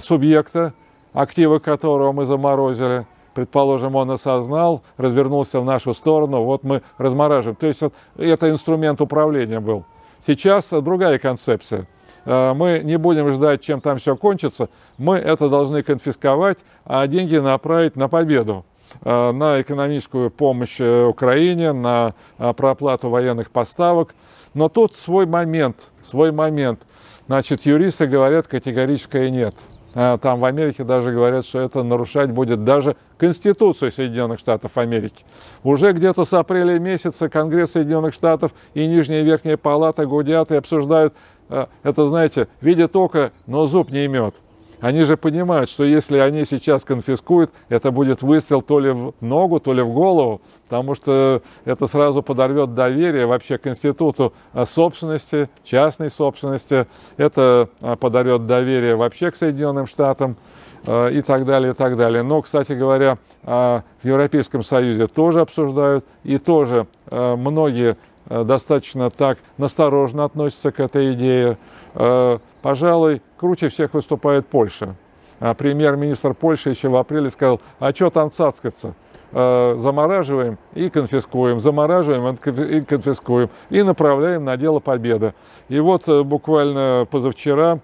субъекта, 0.00 0.72
активы 1.12 1.58
которого 1.58 2.12
мы 2.12 2.26
заморозили. 2.26 3.08
Предположим, 3.34 3.96
он 3.96 4.12
осознал, 4.12 4.82
развернулся 4.96 5.60
в 5.60 5.64
нашу 5.64 5.94
сторону, 5.94 6.44
вот 6.44 6.62
мы 6.62 6.82
размораживаем. 6.96 7.56
То 7.56 7.66
есть 7.66 7.82
это 8.16 8.50
инструмент 8.50 9.00
управления 9.00 9.58
был. 9.58 9.84
Сейчас 10.26 10.70
другая 10.70 11.18
концепция. 11.18 11.86
Э, 12.24 12.54
мы 12.54 12.80
не 12.82 12.96
будем 12.96 13.30
ждать, 13.32 13.60
чем 13.60 13.80
там 13.80 13.98
все 13.98 14.16
кончится. 14.16 14.68
Мы 14.96 15.16
это 15.18 15.50
должны 15.50 15.82
конфисковать, 15.82 16.58
а 16.84 17.06
деньги 17.06 17.36
направить 17.36 17.96
на 17.96 18.08
победу 18.08 18.64
э, 19.02 19.32
на 19.32 19.60
экономическую 19.60 20.30
помощь 20.30 20.80
э, 20.80 21.04
Украине, 21.04 21.72
на 21.72 22.14
проплату 22.38 23.10
военных 23.10 23.50
поставок. 23.50 24.14
Но 24.54 24.68
тут 24.68 24.94
свой 24.94 25.26
момент, 25.26 25.90
свой 26.02 26.32
момент. 26.32 26.80
Значит, 27.26 27.66
юристы 27.66 28.06
говорят 28.06 28.46
категорическое 28.46 29.28
нет. 29.28 29.56
Там 29.94 30.40
в 30.40 30.44
Америке 30.44 30.82
даже 30.82 31.12
говорят, 31.12 31.46
что 31.46 31.60
это 31.60 31.84
нарушать 31.84 32.30
будет 32.30 32.64
даже 32.64 32.96
Конституцию 33.16 33.92
Соединенных 33.92 34.40
Штатов 34.40 34.76
Америки. 34.76 35.24
Уже 35.62 35.92
где-то 35.92 36.24
с 36.24 36.32
апреля 36.34 36.80
месяца 36.80 37.28
Конгресс 37.28 37.72
Соединенных 37.72 38.12
Штатов 38.12 38.52
и 38.74 38.86
Нижняя 38.86 39.22
и 39.22 39.24
Верхняя 39.24 39.56
Палата 39.56 40.04
гудят 40.04 40.50
и 40.50 40.56
обсуждают 40.56 41.14
а, 41.48 41.68
это, 41.82 42.08
знаете, 42.08 42.48
видит 42.60 42.96
око, 42.96 43.30
но 43.46 43.66
зуб 43.66 43.90
не 43.90 44.06
имет. 44.06 44.34
Они 44.84 45.04
же 45.04 45.16
понимают, 45.16 45.70
что 45.70 45.82
если 45.82 46.18
они 46.18 46.44
сейчас 46.44 46.84
конфискуют, 46.84 47.54
это 47.70 47.90
будет 47.90 48.20
выстрел 48.20 48.60
то 48.60 48.78
ли 48.78 48.90
в 48.90 49.14
ногу, 49.22 49.58
то 49.58 49.72
ли 49.72 49.80
в 49.80 49.88
голову, 49.88 50.42
потому 50.64 50.94
что 50.94 51.40
это 51.64 51.86
сразу 51.86 52.22
подорвет 52.22 52.74
доверие 52.74 53.24
вообще 53.24 53.56
к 53.56 53.66
институту 53.66 54.34
а, 54.52 54.66
собственности, 54.66 55.48
частной 55.62 56.10
собственности, 56.10 56.86
это 57.16 57.70
а, 57.80 57.96
подорвет 57.96 58.46
доверие 58.46 58.94
вообще 58.94 59.30
к 59.30 59.36
Соединенным 59.36 59.86
Штатам 59.86 60.36
и 60.86 61.22
так 61.26 61.46
далее, 61.46 61.72
и 61.72 61.74
так 61.74 61.96
далее. 61.96 62.22
Но, 62.22 62.42
кстати 62.42 62.72
говоря, 62.72 63.16
в 63.42 63.82
Европейском 64.02 64.62
Союзе 64.62 65.06
тоже 65.06 65.40
обсуждают, 65.40 66.04
и 66.24 66.36
тоже 66.36 66.86
многие 67.10 67.96
Э, 68.26 68.42
достаточно 68.44 69.10
так 69.10 69.38
насторожно 69.58 70.24
относится 70.24 70.72
к 70.72 70.80
этой 70.80 71.12
идее. 71.12 71.58
Э, 71.94 72.38
пожалуй, 72.62 73.22
круче 73.36 73.68
всех 73.68 73.94
выступает 73.94 74.46
Польша. 74.46 74.96
А 75.40 75.54
премьер-министр 75.54 76.34
Польши 76.34 76.70
еще 76.70 76.88
в 76.88 76.96
апреле 76.96 77.30
сказал, 77.30 77.60
а 77.78 77.92
что 77.94 78.10
там 78.10 78.30
цацкаться? 78.30 78.94
Э, 79.32 79.74
замораживаем 79.76 80.58
и 80.74 80.90
конфискуем, 80.90 81.60
замораживаем 81.60 82.34
и 82.34 82.80
конфискуем, 82.82 83.50
и 83.70 83.82
направляем 83.82 84.44
на 84.44 84.56
дело 84.56 84.80
победы. 84.80 85.34
И 85.68 85.78
вот 85.80 86.08
буквально 86.24 87.06
позавчера 87.10 87.80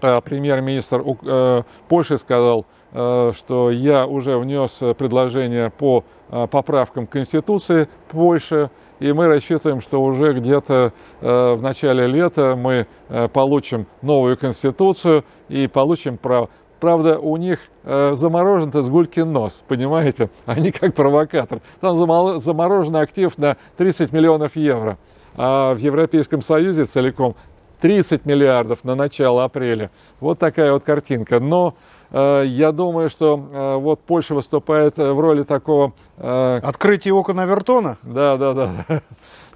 премьер-министр 0.00 1.64
Польши 1.88 2.18
сказал, 2.18 2.66
что 2.92 3.70
я 3.72 4.06
уже 4.06 4.38
внес 4.38 4.80
предложение 4.96 5.70
по 5.70 6.04
поправкам 6.28 7.08
Конституции 7.08 7.88
Польши, 8.08 8.70
и 9.00 9.12
мы 9.12 9.28
рассчитываем, 9.28 9.80
что 9.80 10.02
уже 10.02 10.32
где-то 10.32 10.92
э, 11.20 11.54
в 11.54 11.62
начале 11.62 12.06
лета 12.06 12.56
мы 12.56 12.86
э, 13.08 13.28
получим 13.28 13.86
новую 14.02 14.36
конституцию 14.36 15.24
и 15.48 15.66
получим 15.66 16.16
право. 16.16 16.48
Правда, 16.80 17.18
у 17.18 17.36
них 17.36 17.58
э, 17.84 18.14
заморожен-то 18.14 18.82
с 18.82 18.88
гулькин 18.88 19.32
нос, 19.32 19.62
понимаете? 19.66 20.30
Они 20.46 20.70
как 20.70 20.94
провокатор. 20.94 21.60
Там 21.80 21.96
заморожен 22.40 22.96
актив 22.96 23.36
на 23.38 23.56
30 23.76 24.12
миллионов 24.12 24.56
евро. 24.56 24.98
А 25.34 25.74
в 25.74 25.78
Европейском 25.78 26.42
Союзе 26.42 26.84
целиком 26.84 27.36
30 27.80 28.26
миллиардов 28.26 28.84
на 28.84 28.94
начало 28.94 29.44
апреля. 29.44 29.90
Вот 30.20 30.38
такая 30.38 30.72
вот 30.72 30.84
картинка. 30.84 31.40
Но 31.40 31.74
я 32.10 32.72
думаю, 32.72 33.10
что 33.10 33.48
э, 33.52 33.76
вот 33.76 34.00
Польша 34.00 34.34
выступает 34.34 34.98
э, 34.98 35.12
в 35.12 35.20
роли 35.20 35.42
такого... 35.42 35.92
Открытие 36.16 37.12
окон 37.12 37.38
Авертона? 37.38 37.98
Да, 38.02 38.36
да, 38.36 38.54
да. 38.54 38.70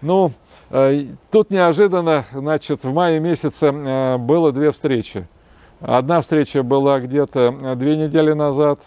Ну, 0.02 0.32
тут 1.30 1.50
неожиданно, 1.50 2.24
значит, 2.32 2.82
в 2.82 2.92
мае 2.92 3.20
месяце 3.20 3.70
было 4.18 4.50
две 4.50 4.72
встречи. 4.72 5.28
Одна 5.80 6.20
встреча 6.22 6.64
была 6.64 6.98
где-то 6.98 7.76
две 7.76 7.96
недели 7.96 8.32
назад, 8.32 8.80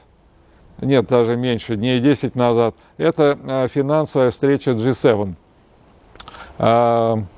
нет, 0.82 1.06
даже 1.06 1.38
меньше, 1.38 1.78
дней 1.78 2.02
10 2.02 2.36
назад. 2.36 2.76
Это 2.98 3.70
финансовая 3.72 4.32
встреча 4.32 4.72
G7. 4.72 5.36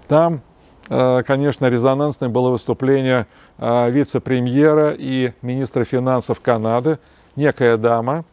Там 0.07 0.41
Э, 0.89 1.23
конечно, 1.25 1.67
резонансное 1.67 2.29
было 2.29 2.49
выступление 2.49 3.21
э, 3.21 3.25
вице-премьера 3.59 4.95
и 4.97 5.33
министра 5.41 5.83
финансов 5.83 6.39
Канады, 6.41 6.99
некая 7.35 7.77
дама. 7.77 8.23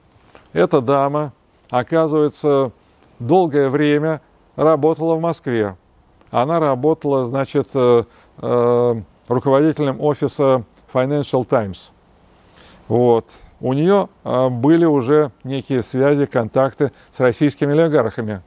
Эта 0.53 0.81
дама, 0.81 1.33
оказывается, 1.71 2.73
долгое 3.19 3.69
время 3.71 4.21
работала 4.57 5.15
в 5.15 5.21
Москве. 5.21 5.77
Она 6.31 6.61
работала, 6.61 7.25
значит, 7.25 7.71
э, 7.75 8.05
руководителем 9.29 10.01
офиса 10.01 10.65
Financial 10.93 11.45
Times. 11.45 11.93
Вот. 12.89 13.33
У 13.61 13.73
нее 13.73 14.09
были 14.25 14.85
уже 14.85 15.31
некие 15.43 15.83
связи, 15.83 16.27
контакты 16.27 16.93
с 17.11 17.21
российскими 17.21 17.73
олигархами. 17.73 18.43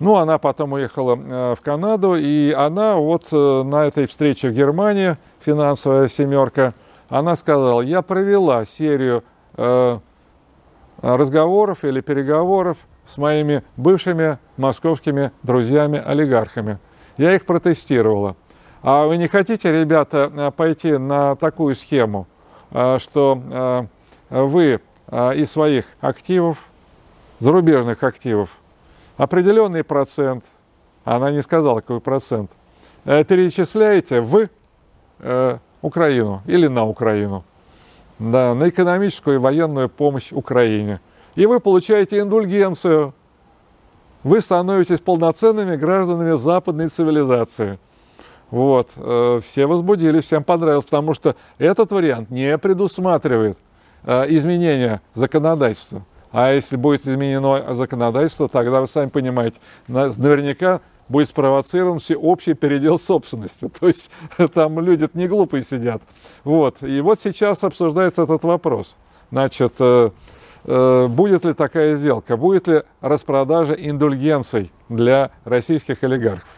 Ну, 0.00 0.16
она 0.16 0.38
потом 0.38 0.72
уехала 0.72 1.16
э, 1.16 1.54
в 1.56 1.60
Канаду, 1.62 2.16
и 2.16 2.52
она 2.52 2.96
вот 2.96 3.28
э, 3.30 3.62
на 3.62 3.84
этой 3.84 4.06
встрече 4.06 4.48
в 4.48 4.52
Германии, 4.52 5.16
финансовая 5.40 6.08
семерка, 6.08 6.74
она 7.08 7.36
сказала, 7.36 7.80
я 7.80 8.02
провела 8.02 8.66
серию 8.66 9.22
э, 9.56 9.98
разговоров 11.00 11.84
или 11.84 12.00
переговоров 12.00 12.76
с 13.06 13.18
моими 13.18 13.62
бывшими 13.76 14.38
московскими 14.56 15.30
друзьями-олигархами. 15.44 16.78
Я 17.16 17.34
их 17.34 17.46
протестировала. 17.46 18.34
А 18.82 19.06
вы 19.06 19.16
не 19.16 19.28
хотите, 19.28 19.70
ребята, 19.70 20.52
пойти 20.56 20.96
на 20.96 21.36
такую 21.36 21.74
схему, 21.76 22.26
что 22.70 23.86
вы 24.30 24.80
из 25.10 25.50
своих 25.50 25.86
активов, 26.00 26.58
зарубежных 27.38 28.02
активов, 28.02 28.50
определенный 29.16 29.84
процент, 29.84 30.44
она 31.04 31.30
не 31.30 31.42
сказала, 31.42 31.80
какой 31.80 32.00
процент, 32.00 32.50
э, 33.04 33.24
перечисляете 33.24 34.20
в 34.20 34.48
э, 35.20 35.58
Украину 35.82 36.42
или 36.46 36.66
на 36.66 36.86
Украину, 36.86 37.44
да, 38.18 38.54
на 38.54 38.68
экономическую 38.68 39.36
и 39.36 39.38
военную 39.38 39.88
помощь 39.88 40.32
Украине. 40.32 41.00
И 41.34 41.46
вы 41.46 41.60
получаете 41.60 42.20
индульгенцию. 42.20 43.12
Вы 44.22 44.40
становитесь 44.40 45.00
полноценными 45.00 45.76
гражданами 45.76 46.36
западной 46.36 46.88
цивилизации. 46.88 47.78
Вот. 48.50 48.90
Э, 48.96 49.40
все 49.42 49.66
возбудились, 49.66 50.24
всем 50.24 50.44
понравилось, 50.44 50.84
потому 50.84 51.12
что 51.12 51.36
этот 51.58 51.90
вариант 51.92 52.30
не 52.30 52.56
предусматривает 52.58 53.58
изменения 54.06 55.00
законодательства. 55.14 56.04
А 56.34 56.52
если 56.52 56.74
будет 56.74 57.06
изменено 57.06 57.72
законодательство, 57.74 58.48
тогда 58.48 58.80
вы 58.80 58.88
сами 58.88 59.08
понимаете, 59.08 59.60
наверняка 59.86 60.80
будет 61.08 61.28
спровоцирован 61.28 62.00
всеобщий 62.00 62.54
передел 62.54 62.98
собственности. 62.98 63.68
То 63.80 63.86
есть 63.86 64.10
там 64.52 64.80
люди 64.80 65.08
не 65.14 65.28
глупые 65.28 65.62
сидят. 65.62 66.02
Вот. 66.42 66.82
И 66.82 67.00
вот 67.00 67.20
сейчас 67.20 67.62
обсуждается 67.62 68.24
этот 68.24 68.42
вопрос. 68.42 68.96
Значит, 69.30 69.74
э, 69.78 70.10
э, 70.64 71.06
будет 71.06 71.44
ли 71.44 71.52
такая 71.54 71.94
сделка? 71.94 72.36
Будет 72.36 72.66
ли 72.66 72.82
распродажа 73.00 73.74
индульгенций 73.74 74.72
для 74.88 75.30
российских 75.44 76.02
олигархов? 76.02 76.48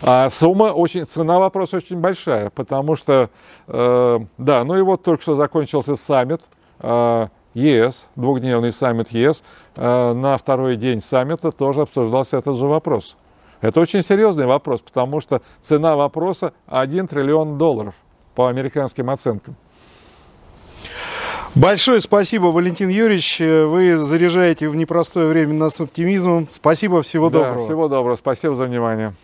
А 0.00 0.30
сумма 0.30 0.72
очень, 0.72 1.04
цена 1.04 1.38
вопроса 1.38 1.76
очень 1.76 1.98
большая, 1.98 2.48
потому 2.48 2.96
что, 2.96 3.28
э, 3.66 4.18
да, 4.38 4.64
ну 4.64 4.78
и 4.78 4.80
вот 4.80 5.02
только 5.02 5.20
что 5.20 5.34
закончился 5.34 5.94
саммит, 5.94 6.48
э, 6.78 7.28
ЕС, 7.54 8.06
двухдневный 8.16 8.72
саммит 8.72 9.08
ЕС, 9.08 9.42
э, 9.76 10.12
на 10.12 10.36
второй 10.36 10.76
день 10.76 11.00
саммита 11.00 11.52
тоже 11.52 11.82
обсуждался 11.82 12.36
этот 12.36 12.58
же 12.58 12.66
вопрос. 12.66 13.16
Это 13.60 13.80
очень 13.80 14.02
серьезный 14.02 14.46
вопрос, 14.46 14.80
потому 14.82 15.20
что 15.20 15.40
цена 15.60 15.96
вопроса 15.96 16.52
1 16.66 17.06
триллион 17.06 17.56
долларов 17.56 17.94
по 18.34 18.48
американским 18.48 19.08
оценкам. 19.08 19.56
Большое 21.54 22.00
спасибо, 22.00 22.46
Валентин 22.46 22.88
Юрьевич. 22.88 23.38
Вы 23.38 23.96
заряжаете 23.96 24.68
в 24.68 24.74
непростое 24.74 25.28
время 25.28 25.54
нас 25.54 25.80
оптимизмом. 25.80 26.48
Спасибо, 26.50 27.02
всего 27.02 27.30
да, 27.30 27.38
доброго. 27.38 27.64
Всего 27.64 27.88
доброго. 27.88 28.16
Спасибо 28.16 28.56
за 28.56 28.64
внимание. 28.64 29.14